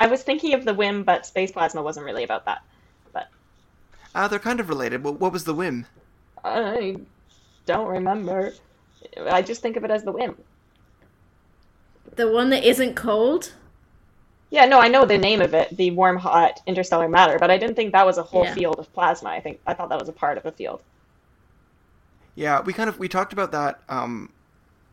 [0.00, 2.62] I was thinking of the WHIM, but space plasma wasn't really about that.
[3.12, 3.28] But
[4.14, 5.02] Ah, they're kind of related.
[5.04, 5.86] What, what was the WHIM?
[6.44, 6.96] I
[7.66, 8.52] don't remember.
[9.28, 10.36] I just think of it as the WHIM.
[12.16, 13.52] The one that isn't cold?
[14.50, 17.58] Yeah, no, I know the name of it, the warm, hot interstellar matter, but I
[17.58, 18.54] didn't think that was a whole Yeah.
[18.54, 19.30] field of plasma.
[19.30, 20.82] I think I thought that was a part of a field.
[22.36, 23.80] Yeah, we kind of we talked about that.
[23.88, 24.30] Um,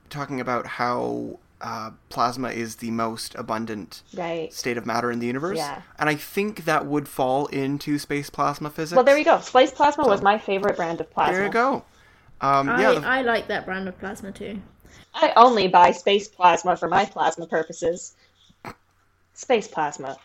[0.09, 4.51] talking about how uh, plasma is the most abundant Right.
[4.53, 5.57] state of matter in the universe.
[5.57, 5.81] Yeah.
[5.99, 8.95] And I think that would fall into space plasma physics.
[8.95, 9.39] Well, there you go.
[9.39, 11.33] Space plasma was my favorite brand of plasma.
[11.35, 11.83] There you go.
[12.41, 14.59] Um, I, yeah, the- I like that brand of plasma too.
[15.13, 18.15] I only buy space plasma for my plasma purposes.
[19.33, 20.17] Space plasma.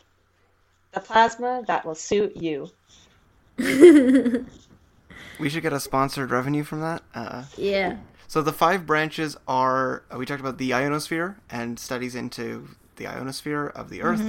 [0.93, 2.71] The plasma that will suit you.
[3.59, 7.03] we should get a sponsored revenue from that.
[7.15, 7.97] Uh, Yeah.
[8.29, 13.07] So the five branches are uh, we talked about the ionosphere and studies into the
[13.07, 14.21] ionosphere of the Earth,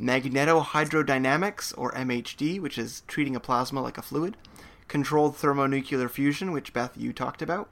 [0.00, 4.36] magnetohydrodynamics or MHD, which is treating a plasma like a fluid,
[4.88, 7.68] controlled thermonuclear fusion, which Beth you talked about,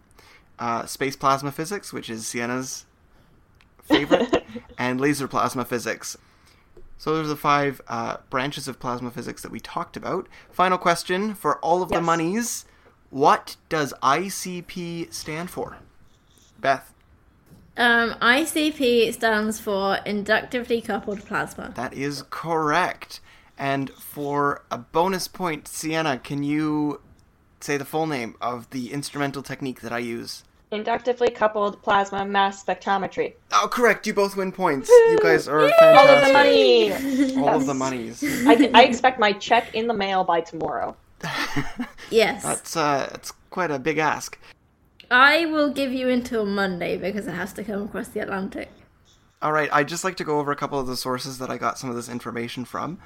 [0.59, 2.87] uh, space plasma physics, which is Sienna's
[3.83, 4.45] favorite,
[4.79, 6.16] and laser plasma physics.
[6.97, 10.29] So those are the five uh, branches of plasma physics that we talked about.
[10.51, 12.64] Final question for all of the monies:
[13.11, 15.78] What does ICP stand for?
[16.61, 16.92] Beth,
[17.76, 21.72] Um, ICP stands for inductively coupled plasma.
[21.76, 23.20] that is correct.
[23.56, 27.00] And for a bonus point, Sienna, can you
[27.61, 30.44] say the full name of the instrumental technique that I use?
[30.70, 33.32] Inductively coupled plasma mass spectrometry.
[33.52, 34.06] Oh, correct.
[34.06, 34.88] You both win points.
[34.90, 35.82] You guys are fantastic.
[35.82, 37.38] All of the money!
[37.48, 38.22] All of the monies.
[38.46, 40.94] I, I expect my check in the mail by tomorrow.
[42.11, 42.43] Yes.
[42.43, 44.39] That's uh, that's quite a big ask.
[45.11, 48.71] I will give you until Monday because it has to come across the Atlantic.
[49.41, 51.59] All right, I'd just like to go over a couple of the sources that I
[51.59, 52.99] got some of this information from.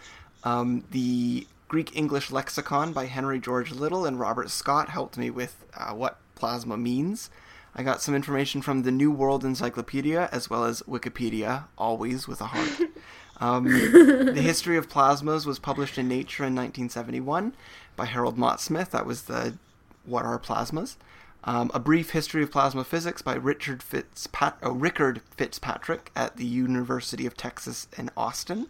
[0.45, 5.65] Um, the Greek English Lexicon by Henry George Liddell and Robert Scott helped me with
[5.75, 7.31] uh, what plasma means.
[7.75, 12.41] I got some information from the New World Encyclopedia as well as Wikipedia, always with
[12.41, 12.91] a heart.
[13.43, 17.55] Um, the History of Plasmas was published in Nature in 1971
[17.97, 18.93] by Harold Mott Smith.
[18.93, 19.59] That was the
[20.05, 20.95] What Are Plasmas?
[21.43, 26.47] Um, a Brief History of Plasma Physics by Richard Fitzpat- oh, Rickard Fitzpatrick at the
[26.47, 28.69] University of Texas in Austin.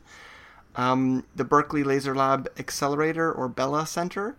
[0.74, 4.36] Um, the Berkeley Laser Lab Accelerator or BELLA Center,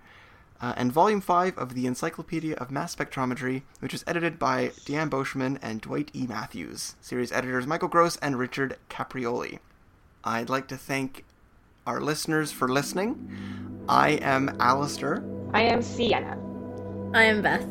[0.60, 5.12] uh, and Volume 5 of the Encyclopedia of Mass Spectrometry, which is edited by Diane
[5.12, 6.26] Beauchemin and Dwight E.
[6.26, 6.96] Matthews.
[7.02, 9.60] Series editors Michael Gross and Richard Caprioli.
[10.26, 11.26] I'd like to thank
[11.86, 13.86] our listeners for listening.
[13.90, 15.22] I am Alistair.
[15.54, 16.38] I am Sienna.
[17.14, 17.68] I am Beth.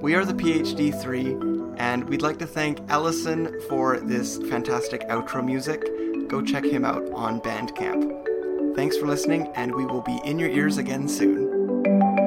[0.00, 5.44] We are the PhD 3, and we'd like to thank Ellison for this fantastic outro
[5.44, 5.80] music.
[6.28, 8.74] Go check him out on Bandcamp.
[8.74, 12.23] Thanks for listening, and we will be in your ears again soon.